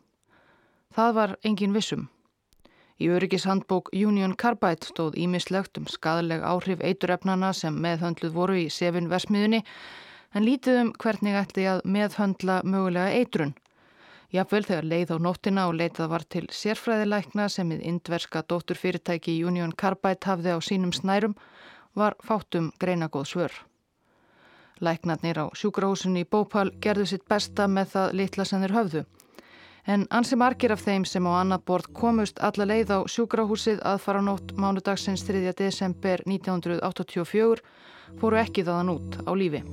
Það 0.93 1.13
var 1.17 1.33
engin 1.45 1.73
vissum. 1.73 2.07
Í 3.01 3.09
öryggishandbók 3.09 3.89
Union 3.93 4.35
Carbide 4.37 4.85
stóð 4.85 5.17
ímislegt 5.17 5.77
um 5.81 5.89
skadaleg 5.89 6.45
áhrif 6.45 6.81
eiturefnana 6.85 7.53
sem 7.57 7.73
meðhöndluð 7.73 8.37
voru 8.37 8.57
í 8.59 8.69
sefin 8.69 9.09
versmiðunni 9.09 9.63
en 10.33 10.45
lítið 10.45 10.81
um 10.83 10.91
hvernig 10.93 11.37
ætti 11.39 11.65
að 11.69 11.81
meðhöndla 11.85 12.61
mögulega 12.63 13.15
eitrun. 13.17 13.55
Jafnvel 14.29 14.65
þegar 14.67 14.85
leið 14.85 15.13
á 15.13 15.17
nóttina 15.25 15.63
og 15.69 15.77
leitað 15.79 16.11
var 16.11 16.23
til 16.29 16.43
sérfræðilækna 16.53 17.47
sem 17.49 17.71
við 17.73 17.85
indverska 17.89 18.43
dótturfyrirtæki 18.45 19.39
Union 19.41 19.73
Carbide 19.73 20.29
hafði 20.29 20.53
á 20.53 20.59
sínum 20.61 20.93
snærum 20.93 21.33
var 21.97 22.13
fátum 22.21 22.69
greinagóð 22.79 23.25
svör. 23.25 23.53
Læknarnir 24.79 25.39
á 25.41 25.45
sjúkrahúsinni 25.57 26.23
í 26.23 26.29
Bópal 26.29 26.69
gerðu 26.79 27.07
sitt 27.09 27.25
besta 27.27 27.65
með 27.67 27.95
það 27.95 28.13
litla 28.19 28.45
sem 28.45 28.61
þeir 28.61 28.75
höfðu. 28.77 29.01
En 29.89 30.05
ansi 30.13 30.37
margir 30.37 30.75
af 30.75 30.83
þeim 30.85 31.07
sem 31.09 31.25
á 31.25 31.33
annað 31.39 31.65
borð 31.65 31.89
komust 31.97 32.37
alla 32.39 32.67
leið 32.69 32.93
á 32.93 32.99
sjúkrahúsið 33.09 33.81
að 33.81 34.03
fara 34.03 34.21
nótt 34.21 34.53
mánudagsins 34.53 35.25
3. 35.25 35.41
desember 35.57 36.21
1984 36.27 37.65
fóru 38.21 38.39
ekki 38.43 38.67
þaðan 38.67 38.93
út 38.93 39.19
á 39.25 39.31
lífi. 39.33 39.63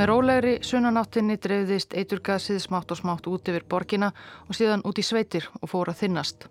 Með 0.00 0.06
rólegri 0.08 0.52
sunnanáttinni 0.64 1.34
dreifðist 1.36 1.92
eiturgasið 1.92 2.60
smátt 2.64 2.92
og 2.94 2.98
smátt 3.02 3.26
út 3.28 3.50
yfir 3.52 3.66
borgina 3.68 4.08
og 4.46 4.56
síðan 4.56 4.80
út 4.88 4.96
í 4.96 5.04
sveitir 5.04 5.48
og 5.60 5.68
fór 5.68 5.90
að 5.92 5.98
þinnast. 6.00 6.46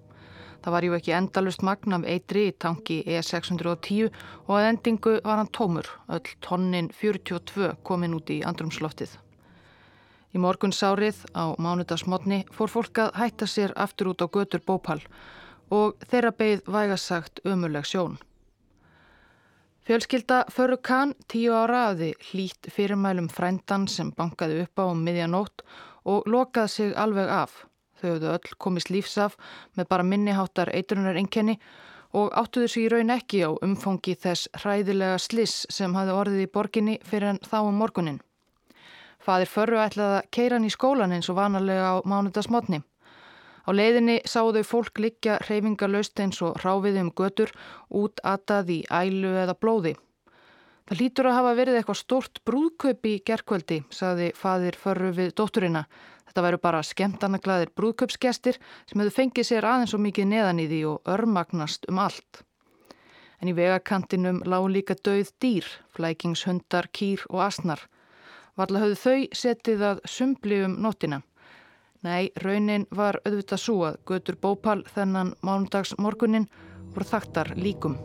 Það 0.62 0.76
var 0.76 0.86
ju 0.86 0.98
ekki 1.00 1.15
endalust 1.18 1.63
magn 1.65 1.96
af 1.98 2.06
eitri 2.06 2.44
í 2.52 2.54
tanki 2.54 3.00
E610 3.08 4.12
og 4.46 4.54
að 4.54 4.68
endingu 4.68 5.15
var 5.24 5.42
hann 5.42 5.50
tómur, 5.50 5.89
öll 6.13 6.36
tonnin 6.46 6.92
42 6.94 7.74
komin 7.82 8.13
út 8.20 8.30
í 8.30 8.44
andrumsloftið. 8.46 9.18
Í 10.30 10.38
morgunsárið 10.38 11.24
á 11.34 11.58
mánudagsmotni 11.58 12.44
fór 12.54 12.70
fólk 12.70 13.00
að 13.02 13.15
hætta 13.18 13.48
sér 13.50 13.74
aftur 13.76 14.12
út 14.12 14.22
á 14.22 14.28
götur 14.30 14.62
bópal 14.62 15.00
og 15.74 15.98
þeirra 16.10 16.32
beigð 16.38 16.70
vægasagt 16.70 17.42
ömuleg 17.46 17.88
sjón. 17.89 18.20
Fjölskylda 19.89 20.44
Förru 20.54 20.78
Kahn 20.78 21.15
tíu 21.26 21.56
ára 21.58 21.88
aði 21.89 22.12
hlýtt 22.30 22.70
fyrirmælum 22.70 23.30
frændan 23.34 23.88
sem 23.89 24.12
bankaði 24.13 24.62
upp 24.68 24.82
á 24.82 24.86
um 24.86 25.02
miðjanótt 25.02 25.63
og 26.06 26.30
lokaði 26.30 26.74
sig 26.76 26.94
alveg 26.94 27.30
af. 27.34 27.65
Þau 27.98 28.10
höfðu 28.12 28.30
öll 28.36 28.56
komist 28.62 28.94
lífsaf 28.94 29.34
með 29.74 29.89
bara 29.89 30.06
minniháttar 30.06 30.70
eitrunar 30.78 31.18
enkenni 31.18 31.58
og 32.13 32.30
áttuðu 32.38 32.70
sig 32.70 32.86
í 32.86 32.94
raun 32.94 33.15
ekki 33.18 33.42
á 33.46 33.50
umfangi 33.65 34.13
þess 34.13 34.50
hræðilega 34.62 35.18
sliss 35.26 35.65
sem 35.74 35.98
hafði 35.98 36.18
orðið 36.22 36.46
í 36.46 36.52
borginni 36.54 37.00
fyrir 37.02 37.34
en 37.34 37.42
þá 37.50 37.60
um 37.63 37.82
morgunin. 37.82 38.22
Fadir 39.19 39.51
förru 39.51 39.79
ætlaði 39.84 40.19
að 40.19 40.29
keira 40.36 40.58
hann 40.58 40.67
í 40.67 40.73
skólan 40.73 41.15
eins 41.15 41.29
og 41.32 41.39
vanalega 41.39 41.91
á 41.91 41.95
mánudagsmotni. 42.08 42.82
Á 43.67 43.69
leiðinni 43.75 44.21
sáðu 44.25 44.63
fólk 44.65 45.01
liggja 45.03 45.39
hreyfingalöst 45.45 46.19
eins 46.23 46.39
og 46.41 46.58
ráfiði 46.63 47.03
um 47.03 47.12
götur 47.13 47.51
út 47.89 48.21
atað 48.23 48.71
í 48.73 48.79
ælu 48.89 49.36
eða 49.43 49.58
blóði. 49.60 49.97
Það 50.89 51.01
lítur 51.03 51.27
að 51.29 51.36
hafa 51.38 51.58
verið 51.60 51.75
eitthvað 51.77 51.99
stort 51.99 52.39
brúðkaup 52.49 53.05
í 53.05 53.12
gerkvöldi, 53.21 53.84
saði 53.93 54.32
fadir 54.34 54.73
förru 54.73 55.12
við 55.13 55.36
dótturina. 55.38 55.84
Þetta 56.25 56.45
væru 56.45 56.60
bara 56.63 56.79
skemtanaglaðir 56.86 57.69
brúðkaupsgestir 57.77 58.58
sem 58.89 59.01
hefðu 59.01 59.13
fengið 59.13 59.49
sér 59.51 59.67
aðeins 59.69 59.93
og 59.93 60.01
mikið 60.01 60.32
neðan 60.32 60.63
í 60.63 60.65
því 60.71 60.82
og 60.89 61.13
örmagnast 61.13 61.86
um 61.93 62.01
allt. 62.01 62.41
En 63.38 63.51
í 63.51 63.55
vegakantinum 63.58 64.41
lág 64.49 64.65
líka 64.73 64.97
döið 64.97 65.29
dýr, 65.41 65.69
flækingshundar, 65.93 66.89
kýr 66.89 67.21
og 67.29 67.45
asnar. 67.45 67.86
Varla 68.60 68.82
höfðu 68.84 68.95
þau 69.00 69.36
setið 69.39 69.84
að 69.88 70.00
sumbli 70.12 70.58
um 70.65 70.74
nótina. 70.84 71.22
Nei, 72.04 72.32
raunin 72.43 72.86
var 72.91 73.22
auðvitað 73.24 73.62
svo 73.63 73.76
að 73.88 74.00
Götur 74.10 74.36
Bópal 74.39 74.82
þennan 74.91 75.30
mánundags 75.39 75.93
morgunin 75.95 76.48
voru 76.91 77.08
þaktar 77.08 77.54
líkum. 77.56 77.95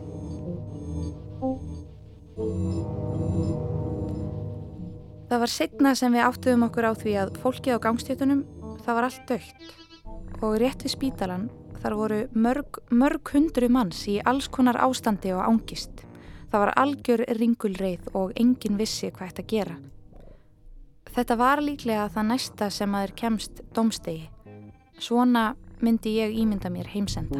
Það 5.27 5.41
var 5.41 5.51
setna 5.51 5.91
sem 5.99 6.15
við 6.15 6.23
áttuðum 6.23 6.63
okkur 6.69 6.87
á 6.87 6.93
því 7.03 7.15
að 7.19 7.33
fólkið 7.43 7.75
á 7.75 7.83
gangstétunum 7.87 8.45
það 8.85 8.97
var 8.99 9.07
allt 9.09 9.25
dögt 9.27 10.39
og 10.39 10.55
rétt 10.61 10.85
við 10.85 10.93
spítalan 10.93 11.49
þar 11.81 11.97
voru 11.99 12.21
mörg, 12.31 12.79
mörg 12.95 13.33
hundru 13.35 13.67
manns 13.67 14.05
í 14.07 14.21
alls 14.23 14.47
konar 14.47 14.79
ástandi 14.79 15.35
og 15.35 15.43
ángist. 15.49 16.05
Það 16.47 16.63
var 16.63 16.73
algjör 16.79 17.25
ringulreið 17.41 18.07
og 18.15 18.31
engin 18.39 18.79
vissi 18.79 19.11
hvað 19.11 19.33
þetta 19.33 19.47
gera. 19.51 19.77
Þetta 21.15 21.35
var 21.39 21.61
líklega 21.63 22.09
það 22.11 22.25
næsta 22.27 22.65
sem 22.75 22.95
aður 22.97 23.11
kemst 23.15 23.61
domstegi. 23.75 24.25
Svona 24.99 25.53
myndi 25.79 26.11
ég 26.17 26.33
ímynda 26.35 26.67
mér 26.67 26.89
heimsenda. 26.91 27.39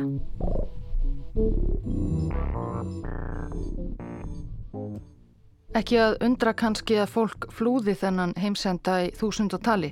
Ekki 5.75 5.99
að 5.99 6.15
undra 6.23 6.53
kannski 6.55 7.01
að 7.03 7.11
fólk 7.17 7.49
flúði 7.51 7.97
þennan 7.99 8.31
heimsenda 8.39 9.01
í 9.03 9.09
þúsundatali. 9.19 9.91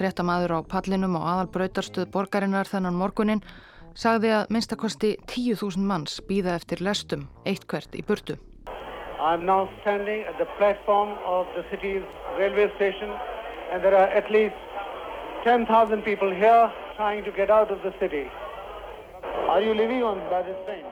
Fréttamaður 0.00 0.56
á 0.56 0.60
pallinum 0.72 1.18
og 1.20 1.26
aðalbröytarstöð 1.34 2.08
borgarinnar 2.14 2.70
þennan 2.72 2.96
morgunin 2.96 3.44
sagði 3.92 4.32
að 4.32 4.54
minnstakosti 4.56 5.10
10.000 5.26 5.84
manns 5.84 6.22
býða 6.24 6.56
eftir 6.56 6.80
lestum, 6.80 7.28
eitt 7.44 7.68
hvert 7.68 7.92
í 7.92 8.00
burtu. 8.00 8.38
I'm 9.20 9.44
now 9.44 9.68
standing 9.82 10.24
at 10.24 10.40
the 10.40 10.48
platform 10.56 11.12
of 11.28 11.44
the 11.52 11.68
city's 11.68 12.08
railway 12.40 12.68
station 12.76 13.10
and 13.72 13.82
there 13.84 13.96
are 13.96 14.08
at 14.20 14.30
least 14.30 14.56
10,000 15.44 16.02
people 16.02 16.30
here 16.30 16.72
trying 16.96 17.24
to 17.24 17.32
get 17.32 17.50
out 17.50 17.70
of 17.70 17.78
the 17.82 17.92
city. 18.00 18.24
Are 19.48 19.62
you 19.62 19.74
living 19.74 20.02
on 20.02 20.18
this 20.46 20.58
train? 20.66 20.84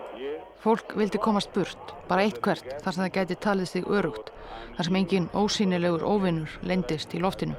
Fólk 0.58 0.96
vildi 0.98 1.18
komast 1.22 1.52
burt, 1.54 1.92
bara 2.08 2.24
eitt 2.26 2.40
hvert, 2.42 2.72
þar 2.82 2.94
sem 2.94 3.04
það 3.04 3.12
gæti 3.14 3.36
talið 3.44 3.68
sig 3.70 3.84
örugt, 3.86 4.32
þar 4.74 4.88
sem 4.88 4.96
engin 4.98 5.28
ósýnilegur 5.30 6.02
óvinnur 6.02 6.56
lendist 6.66 7.14
í 7.14 7.20
loftinu. 7.22 7.54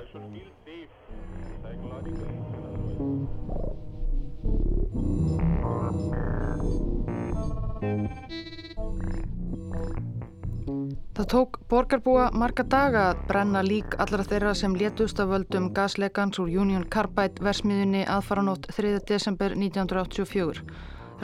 Það 11.19 11.27
tók 11.27 11.57
borgarbúa 11.67 12.25
marga 12.31 12.63
daga 12.63 12.99
að 13.09 13.23
brenna 13.27 13.59
lík 13.59 13.95
allra 13.99 14.23
þeirra 14.23 14.53
sem 14.55 14.75
létust 14.79 15.17
af 15.19 15.27
völdum 15.27 15.65
gasleikans 15.75 16.39
úr 16.39 16.53
Union 16.61 16.85
Carbide 16.87 17.43
versmiðunni 17.43 18.05
aðfaranótt 18.07 18.69
3. 18.71 18.93
desember 19.09 19.51
1984. 19.51 20.63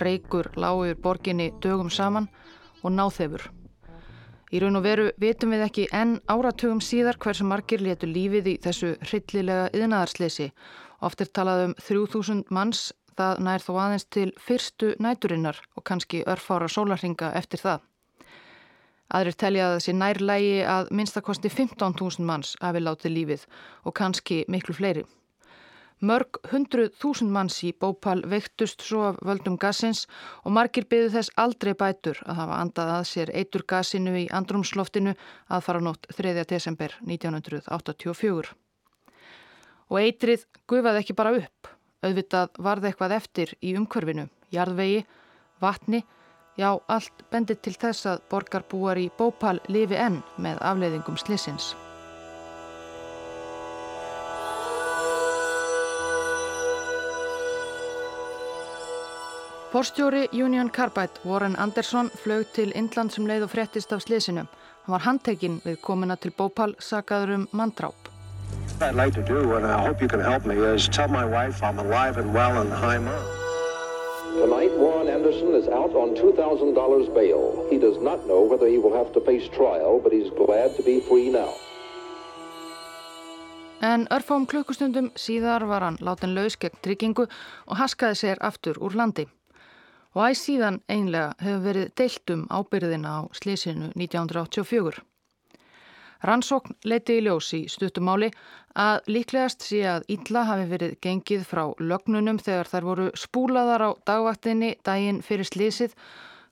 Reykur 0.03 0.51
lágur 0.59 0.99
borginni 0.99 1.47
dögum 1.63 1.87
saman 1.87 2.27
og 2.83 2.91
náþefur. 2.97 3.47
Í 4.51 4.59
raun 4.65 4.81
og 4.81 4.83
veru 4.83 5.07
vitum 5.15 5.55
við 5.55 5.65
ekki 5.69 5.87
enn 5.95 6.17
áratugum 6.27 6.83
síðar 6.83 7.15
hversu 7.15 7.47
margir 7.47 7.79
létu 7.79 8.11
lífið 8.11 8.51
í 8.51 8.59
þessu 8.67 8.97
hryllilega 8.99 9.71
yðnaðarsleysi. 9.79 10.51
Oft 11.07 11.23
er 11.23 11.31
talað 11.31 11.69
um 11.69 11.79
3000 11.87 12.43
manns, 12.51 12.89
það 13.15 13.45
nær 13.47 13.63
þó 13.63 13.73
aðeins 13.79 14.11
til 14.11 14.29
fyrstu 14.43 14.97
næturinnar 14.99 15.63
og 15.79 15.87
kannski 15.87 16.25
örfára 16.27 16.67
sólarhinga 16.67 17.31
eftir 17.39 17.63
það. 17.63 17.85
Aðrir 19.15 19.35
telja 19.39 19.67
að 19.69 19.77
þessi 19.77 19.93
nærlægi 19.95 20.55
að 20.67 20.89
minnstakosti 20.99 21.51
15.000 21.51 22.25
manns 22.27 22.55
hafi 22.59 22.81
látið 22.81 23.13
lífið 23.15 23.45
og 23.87 23.95
kannski 23.95 24.41
miklu 24.51 24.75
fleiri. 24.75 25.05
Mörg 26.03 26.41
hundruð 26.51 26.89
þúsund 26.99 27.31
manns 27.31 27.61
í 27.63 27.69
Bópal 27.71 28.19
veiktust 28.27 28.83
svo 28.83 29.05
af 29.13 29.19
völdum 29.23 29.55
gassins 29.55 30.03
og 30.43 30.51
margir 30.57 30.83
byggðu 30.91 31.13
þess 31.13 31.31
aldrei 31.39 31.71
bætur 31.79 32.19
að 32.25 32.41
hafa 32.41 32.57
andað 32.59 32.91
að 32.97 33.07
sér 33.13 33.31
eitur 33.31 33.63
gassinu 33.63 34.17
í 34.19 34.25
andrumsloftinu 34.27 35.13
að 35.47 35.63
fara 35.63 35.83
nótt 35.85 36.09
3. 36.17 36.43
desember 36.49 36.97
1984. 37.07 38.51
Og 39.87 40.01
eitrið 40.01 40.43
gufaði 40.67 41.01
ekki 41.05 41.15
bara 41.15 41.37
upp, 41.39 41.71
auðvitað 42.03 42.59
varði 42.67 42.91
eitthvað 42.91 43.15
eftir 43.21 43.55
í 43.63 43.71
umkörfinu, 43.79 44.27
jarðvegi, 44.51 45.05
vatni, 45.63 46.03
Já, 46.55 46.69
allt 46.87 47.25
bendir 47.31 47.57
til 47.59 47.73
þess 47.75 48.05
að 48.07 48.21
borgarbúar 48.31 48.95
í 48.95 49.09
Bópal 49.17 49.57
lifi 49.67 49.97
enn 49.99 50.21
með 50.39 50.61
afleiðingum 50.63 51.17
slissins. 51.19 51.73
Forstjóri 59.75 60.29
Union 60.31 60.69
Carbide, 60.71 61.19
Warren 61.27 61.57
Anderson, 61.59 62.07
flög 62.23 62.47
til 62.55 62.71
Indland 62.71 63.11
sem 63.11 63.27
leið 63.27 63.49
og 63.49 63.51
fréttist 63.51 63.91
af 63.91 64.05
slissinu. 64.05 64.45
Hann 64.85 64.95
var 64.95 65.03
handtekinn 65.03 65.59
við 65.65 65.81
komina 65.83 66.15
til 66.15 66.31
Bópal 66.31 66.77
sagaður 66.79 67.35
um 67.35 67.47
manndráp. 67.51 68.07
I'd 68.79 68.95
like 68.95 69.13
to 69.15 69.21
do, 69.21 69.55
and 69.55 69.65
I 69.65 69.77
hope 69.85 70.01
you 70.01 70.07
can 70.07 70.21
help 70.21 70.45
me, 70.45 70.55
is 70.55 70.87
tell 70.87 71.09
my 71.09 71.25
wife 71.25 71.61
I'm 71.61 71.79
alive 71.79 72.17
and 72.17 72.33
well 72.33 72.55
Anderson 75.25 75.55
is 75.55 75.67
out 75.67 75.95
on 75.95 76.13
$2,000 76.15 77.13
bail. 77.15 77.65
He 77.71 77.79
does 77.79 77.97
not 77.99 78.27
know 78.27 78.41
whether 78.41 78.67
he 78.67 78.77
will 78.77 78.93
have 78.93 79.11
to 79.13 79.21
face 79.21 79.47
trial, 79.49 79.99
but 80.03 80.13
he's 80.13 80.29
glad 80.29 80.75
to 80.75 80.83
be 80.83 80.99
free 80.99 81.29
now. 81.29 81.53
En 83.81 84.05
örfám 84.11 84.45
klukkustundum 84.45 85.09
síðar 85.15 85.65
var 85.65 85.81
hann 85.81 85.97
látin 86.01 86.35
laus 86.35 86.55
gegn 86.61 86.77
tryggingu 86.81 87.25
og 87.65 87.75
haskaði 87.81 88.19
sér 88.21 88.43
aftur 88.49 88.77
úr 88.77 88.93
landi. 88.93 89.25
Og 90.13 90.29
æg 90.29 90.37
síðan 90.43 90.79
einlega 90.89 91.33
hefur 91.41 91.65
verið 91.67 91.91
deilt 91.97 92.35
um 92.37 92.45
ábyrðina 92.59 93.17
á 93.17 93.21
slísinu 93.33 93.89
1984. 93.97 95.01
Rannsókn 96.23 96.77
leiti 96.87 97.19
í 97.19 97.25
ljós 97.25 97.51
í 97.57 97.65
stuttumáli 97.71 98.29
að 98.75 99.09
líklegast 99.11 99.65
sé 99.65 99.81
að 99.89 100.07
Ítla 100.15 100.45
hafi 100.47 100.69
verið 100.69 100.95
gengið 101.03 101.43
frá 101.49 101.65
lögnunum 101.79 102.39
þegar 102.39 102.71
þær 102.71 102.87
voru 102.91 103.09
spúlaðar 103.17 103.87
á 103.87 103.89
dagvaktinni 104.07 104.75
daginn 104.85 105.21
fyrir 105.25 105.47
slísið 105.47 105.95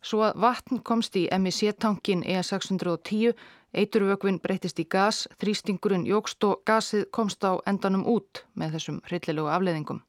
svo 0.04 0.24
að 0.28 0.40
vatn 0.44 0.82
komst 0.84 1.16
í 1.16 1.28
MIC-tankin 1.32 2.24
E610, 2.28 3.34
eiturvögvin 3.74 4.40
breytist 4.44 4.80
í 4.84 4.86
gas, 4.86 5.24
þrýstingurinn 5.42 6.06
jógst 6.06 6.44
og 6.44 6.62
gasið 6.68 7.08
komst 7.16 7.44
á 7.48 7.58
endanum 7.66 8.04
út 8.06 8.44
með 8.60 8.78
þessum 8.78 9.00
hryllilegu 9.08 9.50
afleðingum. 9.50 10.04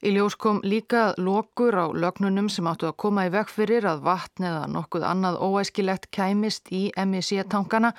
Í 0.00 0.14
ljós 0.14 0.32
kom 0.40 0.62
líka 0.64 1.10
lokur 1.20 1.76
á 1.76 1.86
lögnunum 1.92 2.48
sem 2.48 2.64
áttu 2.64 2.88
að 2.88 2.96
koma 3.04 3.26
í 3.28 3.32
veg 3.34 3.50
fyrir 3.52 3.84
að 3.84 4.00
vatn 4.06 4.46
eða 4.48 4.62
nokkuð 4.72 5.04
annað 5.04 5.36
óæskilegt 5.44 6.08
kæmist 6.16 6.72
í 6.72 6.86
MIC-tankana 6.96 7.92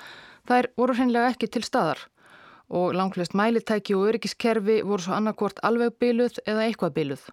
Þær 0.48 0.72
voru 0.76 0.96
hreinlega 0.98 1.34
ekki 1.34 1.50
til 1.52 1.62
staðar 1.66 2.08
og 2.72 2.94
langflest 2.96 3.34
mælitæki 3.36 3.94
og 3.94 4.08
öryggiskerfi 4.08 4.80
voru 4.88 5.04
svo 5.04 5.14
annarkvort 5.18 5.60
alveg 5.66 5.92
byluð 6.00 6.38
eða 6.48 6.64
eitthvað 6.66 6.94
byluð. 6.98 7.24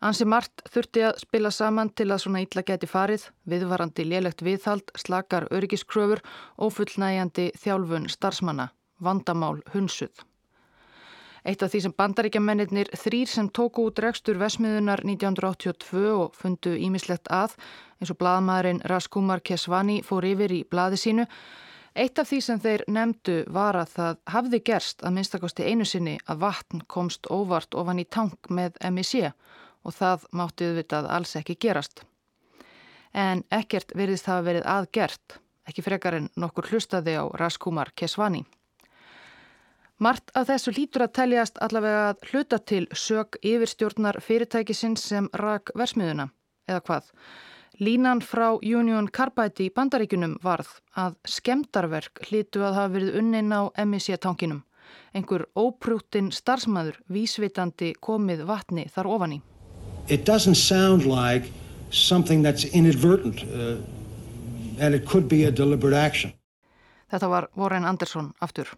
Ansi 0.00 0.24
Mart 0.24 0.62
þurfti 0.72 1.02
að 1.04 1.18
spila 1.20 1.50
saman 1.52 1.90
til 1.92 2.06
að 2.08 2.22
svona 2.22 2.40
ítla 2.40 2.62
geti 2.64 2.88
farið, 2.88 3.26
viðvarandi 3.44 4.06
lélegt 4.08 4.40
viðhald, 4.46 4.94
slakar 4.96 5.48
öryggiskröfur 5.52 6.22
og 6.56 6.72
fullnægjandi 6.72 7.50
þjálfun 7.60 8.08
starfsmanna, 8.08 8.70
vandamál 8.96 9.58
hunsuð. 9.74 10.24
Eitt 11.44 11.62
af 11.64 11.72
því 11.72 11.80
sem 11.84 11.96
bandaríkjamennir 11.96 12.90
þrýr 13.00 13.28
sem 13.28 13.48
tóku 13.48 13.84
út 13.88 14.00
rekstur 14.00 14.40
Vesmiðunar 14.40 15.02
1982 15.04 16.06
og 16.12 16.36
fundu 16.36 16.72
ímislegt 16.76 17.28
að, 17.32 17.56
eins 18.00 18.12
og 18.12 18.20
bladamæðurinn 18.20 18.82
Raskumar 18.88 19.40
Kesvani 19.44 20.00
fór 20.04 20.28
yfir 20.28 20.52
í 20.52 20.64
bladi 20.68 21.00
sínu, 21.00 21.28
Eitt 21.94 22.20
af 22.22 22.28
því 22.30 22.38
sem 22.44 22.60
þeir 22.62 22.84
nefndu 22.86 23.36
var 23.50 23.74
að 23.80 23.94
það 23.96 24.18
hafði 24.30 24.60
gerst 24.68 25.02
að 25.02 25.14
minnstakosti 25.16 25.66
einu 25.66 25.86
sinni 25.88 26.18
að 26.30 26.44
vatn 26.44 26.84
komst 26.86 27.26
óvart 27.26 27.74
ofan 27.74 27.98
í 27.98 28.06
tank 28.06 28.46
með 28.50 28.78
MIC 28.94 29.32
og 29.82 29.96
það 29.96 30.28
mátti 30.36 30.68
auðvitað 30.68 31.10
alls 31.10 31.34
ekki 31.40 31.58
gerast. 31.58 32.04
En 33.10 33.42
ekkert 33.50 33.90
verðist 33.98 34.30
hafa 34.30 34.46
verið 34.46 34.68
aðgert, 34.70 35.40
ekki 35.66 35.82
frekar 35.82 36.20
en 36.20 36.30
nokkur 36.38 36.70
hlustaði 36.70 37.16
á 37.18 37.26
Raskumar 37.42 37.90
Kesvani. 37.98 38.44
Mart 40.00 40.30
af 40.38 40.46
þessu 40.48 40.72
lítur 40.76 41.04
að 41.04 41.16
teljast 41.18 41.58
allavega 41.60 42.04
að 42.12 42.22
hluta 42.30 42.58
til 42.62 42.86
sög 42.94 43.36
yfirstjórnar 43.42 44.20
fyrirtækisins 44.24 45.02
sem 45.10 45.26
rak 45.36 45.74
versmiðuna, 45.76 46.30
eða 46.70 46.84
hvað? 46.86 47.10
Línan 47.78 48.20
frá 48.20 48.58
Union 48.60 49.06
Carbide 49.08 49.64
í 49.64 49.70
bandaríkunum 49.70 50.38
varð 50.42 50.72
að 50.98 51.14
skemdarverk 51.28 52.24
hlítu 52.26 52.64
að 52.66 52.76
hafa 52.76 52.92
verið 52.96 53.20
unnin 53.20 53.54
á 53.54 53.70
MIC-tankinum. 53.78 54.64
Einhver 55.14 55.46
óprútin 55.54 56.32
starfsmæður 56.34 56.98
vísvitandi 57.08 57.92
komið 58.02 58.44
vatni 58.48 58.88
þar 58.90 59.06
ofan 59.14 59.36
í. 59.38 59.40
It 60.08 60.26
doesn't 60.26 60.58
sound 60.58 61.06
like 61.06 61.46
something 61.90 62.42
that's 62.42 62.64
inadvertent 62.74 63.44
uh, 63.44 63.78
and 64.80 64.94
it 64.94 65.06
could 65.06 65.28
be 65.28 65.44
a 65.44 65.50
deliberate 65.50 65.96
action. 65.96 66.32
Þetta 67.10 67.28
var 67.30 67.48
Warren 67.56 67.84
Anderson 67.84 68.32
aftur. 68.42 68.70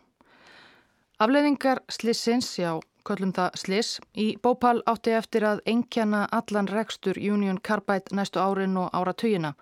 Afleðingar 1.21 1.83
slissins, 1.93 2.49
já, 2.59 2.81
köllum 3.09 3.33
það 3.37 3.59
slis. 3.63 3.91
Í 4.15 4.37
Bópal 4.43 4.83
átti 4.87 5.15
eftir 5.17 5.47
að 5.49 5.63
enkjana 5.67 6.27
allan 6.33 6.71
rekstur 6.71 7.19
Union 7.19 7.61
Carbide 7.61 8.15
næstu 8.15 8.41
árin 8.43 8.79
og 8.81 8.91
áratugina. 8.93 9.55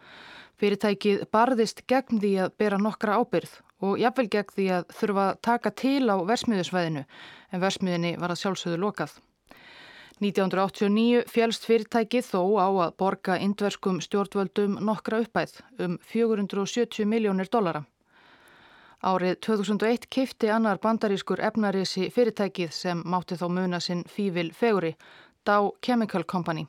Fyrirtækið 0.60 1.24
barðist 1.32 1.86
gegn 1.88 2.20
því 2.20 2.34
að 2.44 2.54
bera 2.60 2.78
nokkra 2.78 3.16
ábyrð 3.20 3.56
og 3.80 3.98
jafnvel 4.00 4.28
gegn 4.34 4.54
því 4.56 4.66
að 4.76 4.94
þurfa 4.98 5.26
að 5.30 5.40
taka 5.48 5.72
til 5.82 6.04
á 6.12 6.16
versmiðusvæðinu 6.28 7.04
en 7.50 7.62
versmiðinni 7.64 8.16
var 8.20 8.34
að 8.34 8.42
sjálfsögðu 8.42 8.80
lokað. 8.84 9.14
1989 10.20 11.22
fjælst 11.32 11.64
fyrirtækið 11.64 12.26
þó 12.28 12.42
á 12.60 12.68
að 12.68 12.90
borga 13.00 13.38
indverskum 13.40 14.02
stjórnvöldum 14.04 14.76
nokkra 14.84 15.22
uppæð 15.24 15.62
um 15.80 15.96
470 16.12 17.08
miljónir 17.08 17.48
dollara. 17.48 17.86
Árið 19.00 19.38
2001 19.46 20.08
kifti 20.12 20.50
annar 20.52 20.78
bandarískur 20.82 21.40
efnarísi 21.40 22.10
fyrirtækið 22.12 22.74
sem 22.76 23.02
mátti 23.04 23.38
þá 23.40 23.46
muna 23.48 23.80
sinn 23.80 24.02
Fívil 24.04 24.52
Feguri, 24.52 24.96
Dow 25.46 25.72
Chemical 25.80 26.24
Company. 26.24 26.66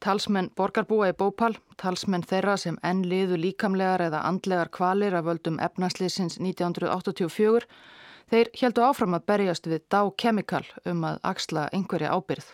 Talsmenn 0.00 0.50
borgarbúa 0.56 1.12
í 1.12 1.14
Bópal, 1.18 1.54
talsmenn 1.76 2.26
þeirra 2.26 2.56
sem 2.56 2.78
enn 2.82 3.04
liðu 3.06 3.38
líkamlegar 3.38 4.08
eða 4.08 4.24
andlegar 4.26 4.70
kvalir 4.70 5.14
af 5.14 5.26
völdum 5.26 5.58
efnaslýsins 5.62 6.38
1984 6.42 7.66
Þeir 8.28 8.50
heldu 8.60 8.82
áfram 8.84 9.16
að 9.16 9.24
berjast 9.30 9.66
við 9.70 9.84
Dow 9.88 10.10
Chemical 10.20 10.64
um 10.90 11.04
að 11.08 11.20
axla 11.30 11.68
einhverja 11.72 12.12
ábyrð. 12.12 12.50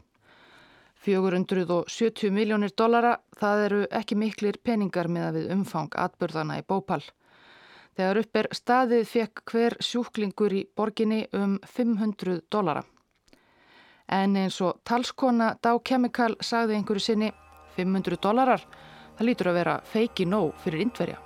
470 1.05 2.31
miljónir 2.33 2.73
dollara, 2.79 3.17
það 3.37 3.63
eru 3.65 3.81
ekki 3.91 4.17
miklir 4.17 4.61
peningar 4.63 5.11
með 5.11 5.27
að 5.27 5.39
við 5.41 5.51
umfang 5.57 5.99
atbyrðana 5.99 6.61
í 6.61 6.67
Bópal. 6.69 7.03
Þegar 7.95 8.19
upp 8.25 8.39
er 8.41 8.49
staðið 8.51 9.05
fekk 9.07 9.43
hver 9.51 9.77
sjúklingur 9.79 10.55
í 10.59 10.65
borginni 10.77 11.21
um 11.39 11.61
500 11.77 12.41
dollara. 12.51 12.83
En 14.11 14.35
eins 14.37 14.59
og 14.61 14.83
talskona 14.85 15.55
Dow 15.63 15.79
Chemical 15.87 16.35
sagði 16.43 16.81
einhverju 16.81 17.07
sinni 17.07 17.31
500 17.79 18.19
dollarar, 18.21 18.67
það 19.17 19.29
lítur 19.31 19.51
að 19.53 19.61
vera 19.63 19.81
feiki 19.87 20.27
nóg 20.27 20.53
fyrir 20.65 20.85
indverja. 20.89 21.21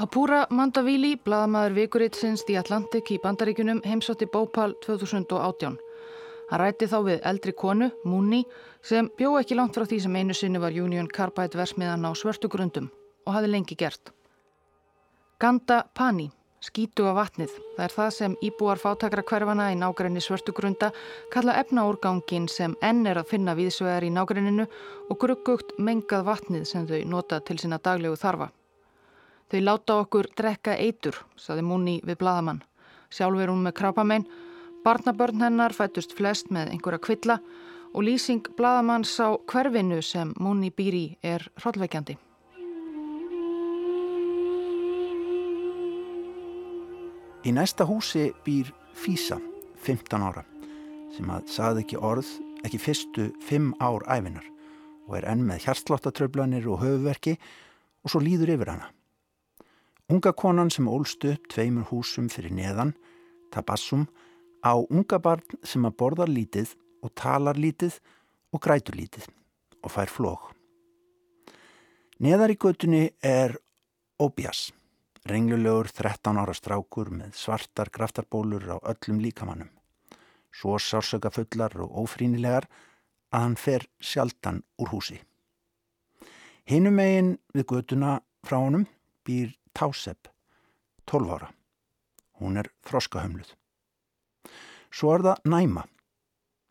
Apura 0.00 0.46
Mandavili, 0.48 1.16
bladamæður 1.24 1.74
vikuritsins 1.76 2.46
í 2.48 2.54
Atlantik 2.56 3.10
í 3.12 3.18
bandaríkunum, 3.20 3.82
heimsótti 3.84 4.28
Bópal 4.32 4.72
2018. 4.86 5.76
Hann 6.50 6.60
rætti 6.64 6.88
þá 6.90 6.98
við 7.06 7.20
eldri 7.30 7.52
konu, 7.54 7.90
Múni, 8.04 8.42
sem 8.82 9.06
bjó 9.18 9.36
ekki 9.38 9.54
langt 9.54 9.76
frá 9.76 9.86
því 9.86 10.00
sem 10.02 10.16
einu 10.18 10.34
sinni 10.34 10.58
var 10.58 10.74
Union 10.74 11.06
Carbide 11.06 11.58
versmiðan 11.58 12.06
á 12.06 12.10
svörtu 12.18 12.50
grundum 12.50 12.90
og 13.26 13.36
hafi 13.36 13.50
lengi 13.50 13.76
gert. 13.78 14.10
Ganda 15.38 15.84
Pani, 15.94 16.26
skítu 16.60 17.06
af 17.06 17.14
vatnið, 17.16 17.54
það 17.76 17.84
er 17.84 17.94
það 17.94 18.10
sem 18.16 18.34
íbúar 18.44 18.82
fátakra 18.82 19.22
hverfana 19.22 19.70
í 19.70 19.78
nágræni 19.78 20.20
svörtu 20.20 20.52
grunda 20.56 20.90
kalla 21.32 21.54
efnaúrgangin 21.62 22.48
sem 22.50 22.74
enn 22.82 23.06
er 23.06 23.22
að 23.22 23.30
finna 23.30 23.54
viðsvegar 23.54 24.04
í 24.04 24.10
nágræninu 24.12 24.66
og 25.08 25.20
gruggugt 25.22 25.76
mengað 25.78 26.26
vatnið 26.26 26.66
sem 26.68 26.90
þau 26.90 27.00
nota 27.14 27.40
til 27.40 27.60
sína 27.62 27.78
daglegu 27.78 28.18
þarfa. 28.18 28.50
Þau 29.50 29.60
láta 29.64 30.02
okkur 30.02 30.28
drekka 30.36 30.76
eitur, 30.78 31.16
saði 31.38 31.62
Múni 31.62 32.00
við 32.04 32.20
bladamann. 32.20 32.64
Sjálf 33.10 33.40
er 33.40 33.50
hún 33.50 33.64
með 33.64 33.78
krapamein, 33.80 34.26
barnabörn 34.84 35.42
hennar 35.44 35.74
fættust 35.76 36.14
flest 36.16 36.50
með 36.54 36.74
einhverja 36.74 37.02
kvilla 37.04 37.38
og 37.94 38.04
lýsing 38.06 38.46
bladamanns 38.56 39.12
á 39.20 39.34
hverfinu 39.50 40.00
sem 40.02 40.32
Múni 40.38 40.70
býri 40.70 41.16
er 41.22 41.44
hróllveikjandi. 41.60 42.16
Í 47.40 47.50
næsta 47.56 47.86
húsi 47.88 48.30
býr 48.44 48.68
Físa, 48.92 49.38
15 49.80 50.20
ára, 50.20 50.44
sem 51.16 51.28
að 51.32 51.46
saði 51.48 51.84
ekki 51.86 51.96
orð, 51.96 52.28
ekki 52.66 52.80
fyrstu 52.82 53.30
5 53.48 53.72
ár 53.80 54.04
æfinar 54.04 54.44
og 55.08 55.16
er 55.18 55.26
enn 55.32 55.46
með 55.48 55.64
hjartslóttatröflanir 55.64 56.68
og 56.70 56.82
höfuverki 56.84 57.38
og 58.04 58.12
svo 58.12 58.20
líður 58.22 58.54
yfir 58.54 58.74
hana. 58.74 58.90
Unga 60.10 60.32
konan 60.36 60.70
sem 60.70 60.88
ólst 60.90 61.24
upp 61.26 61.48
tveimur 61.50 61.88
húsum 61.90 62.28
fyrir 62.30 62.52
neðan, 62.54 62.92
Tabassum, 63.50 64.04
á 64.64 64.74
unga 64.76 65.18
barn 65.18 65.60
sem 65.64 65.84
að 65.88 65.96
borða 66.02 66.26
lítið 66.28 66.74
og 67.04 67.14
talar 67.16 67.58
lítið 67.58 67.98
og 68.52 68.62
grætur 68.62 68.98
lítið 68.98 69.28
og 69.80 69.92
fær 69.94 70.12
flók. 70.12 70.50
Neðar 72.20 72.52
í 72.52 72.58
götunni 72.60 73.04
er 73.24 73.56
Óbjás, 74.20 74.68
renglulegur 75.24 75.88
13 75.88 76.36
ára 76.36 76.52
strákur 76.52 77.08
með 77.08 77.38
svartar 77.40 77.88
graftarbólur 77.88 78.66
á 78.68 78.76
öllum 78.92 79.22
líkamannum. 79.24 79.70
Svo 80.52 80.76
sársöka 80.76 81.30
fullar 81.32 81.72
og 81.80 81.94
ófrínilegar 82.04 82.66
að 83.32 83.46
hann 83.46 83.56
fer 83.56 83.86
sjaldan 83.96 84.60
úr 84.76 84.92
húsi. 84.92 85.16
Hinnum 86.68 86.98
megin 87.00 87.38
við 87.54 87.70
götuna 87.72 88.18
frá 88.44 88.58
honum 88.60 88.84
býr 89.24 89.54
Táseb, 89.72 90.28
12 91.06 91.32
ára. 91.32 91.48
Hún 92.42 92.60
er 92.60 92.68
þroskahömluð. 92.84 93.54
Svo 94.90 95.14
er 95.14 95.22
það 95.24 95.50
Næma, 95.50 95.84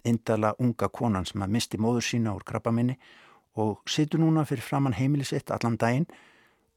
indala 0.03 0.53
unga 0.59 0.89
konan 0.91 1.27
sem 1.27 1.43
að 1.43 1.53
misti 1.55 1.79
móður 1.79 2.05
sína 2.05 2.33
úr 2.35 2.43
krabbaminni 2.47 2.97
og 3.59 3.79
situr 3.89 4.21
núna 4.21 4.45
fyrir 4.47 4.63
framann 4.63 4.97
heimilisitt 4.97 5.51
allan 5.51 5.77
daginn, 5.79 6.07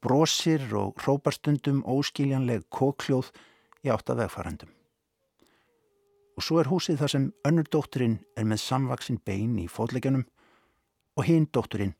brosir 0.03 0.63
og 0.75 0.99
hróparstundum 1.03 1.83
óskiljanleg 1.87 2.65
kókljóð 2.71 3.31
í 3.83 3.91
átta 3.91 4.15
vegfarendum. 4.19 4.71
Og 6.33 6.43
svo 6.43 6.59
er 6.59 6.71
húsið 6.71 6.99
þar 7.03 7.13
sem 7.13 7.29
önnur 7.47 7.69
dótturinn 7.69 8.19
er 8.35 8.47
með 8.49 8.63
samvaksinn 8.63 9.21
bein 9.23 9.59
í 9.61 9.69
fótleikjanum 9.69 10.25
og 11.15 11.27
hinn 11.27 11.47
dótturinn 11.53 11.95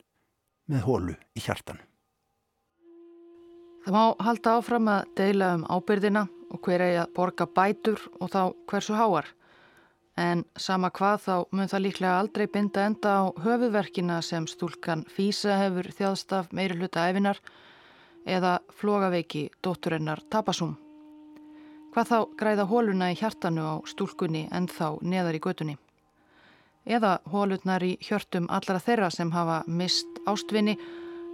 með 0.68 0.88
hólu 0.88 1.16
í 1.36 1.44
hjartanum. 1.44 1.93
Það 3.84 3.92
má 3.92 4.04
halda 4.24 4.52
áfram 4.56 4.86
að 4.88 5.08
deila 5.18 5.48
um 5.58 5.64
ábyrðina 5.68 6.20
og 6.54 6.60
hver 6.64 6.80
eigi 6.86 7.00
að 7.02 7.10
borga 7.18 7.46
bætur 7.52 8.00
og 8.16 8.30
þá 8.32 8.40
hversu 8.70 8.94
háar. 8.96 9.26
En 10.16 10.44
sama 10.56 10.88
hvað 10.94 11.18
þá 11.26 11.34
mun 11.52 11.68
það 11.68 11.84
líklega 11.84 12.14
aldrei 12.22 12.46
binda 12.48 12.86
enda 12.88 13.12
á 13.20 13.22
höfuverkina 13.44 14.22
sem 14.24 14.46
stúlkan 14.48 15.04
Físa 15.04 15.58
hefur 15.60 15.90
þjáðst 15.98 16.32
af 16.32 16.48
meiri 16.56 16.78
hluta 16.80 17.04
efinar 17.10 17.42
eða 18.24 18.54
flogaveiki 18.72 19.50
dótturinnar 19.60 20.24
Tabasum. 20.32 20.78
Hvað 21.92 22.08
þá 22.08 22.18
græða 22.40 22.68
hóluna 22.72 23.12
í 23.12 23.20
hjartanu 23.20 23.68
á 23.68 23.74
stúlkunni 23.84 24.46
en 24.48 24.64
þá 24.64 24.96
neðar 25.04 25.36
í 25.36 25.44
götunni. 25.44 25.76
Eða 26.88 27.18
hólutnar 27.28 27.84
í 27.84 27.98
hjörtum 28.00 28.48
allara 28.48 28.80
þeirra 28.80 29.12
sem 29.12 29.28
hafa 29.34 29.60
mist 29.68 30.24
ástvinni 30.24 30.78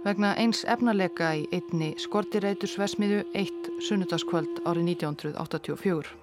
vegna 0.05 0.33
eins 0.41 0.63
efnarleika 0.65 1.33
í 1.37 1.45
einni 1.55 1.91
skortireitusversmiðu 2.01 3.21
eitt 3.37 3.69
sunnudagskvöld 3.87 4.63
árið 4.65 4.91
1984. 4.95 6.20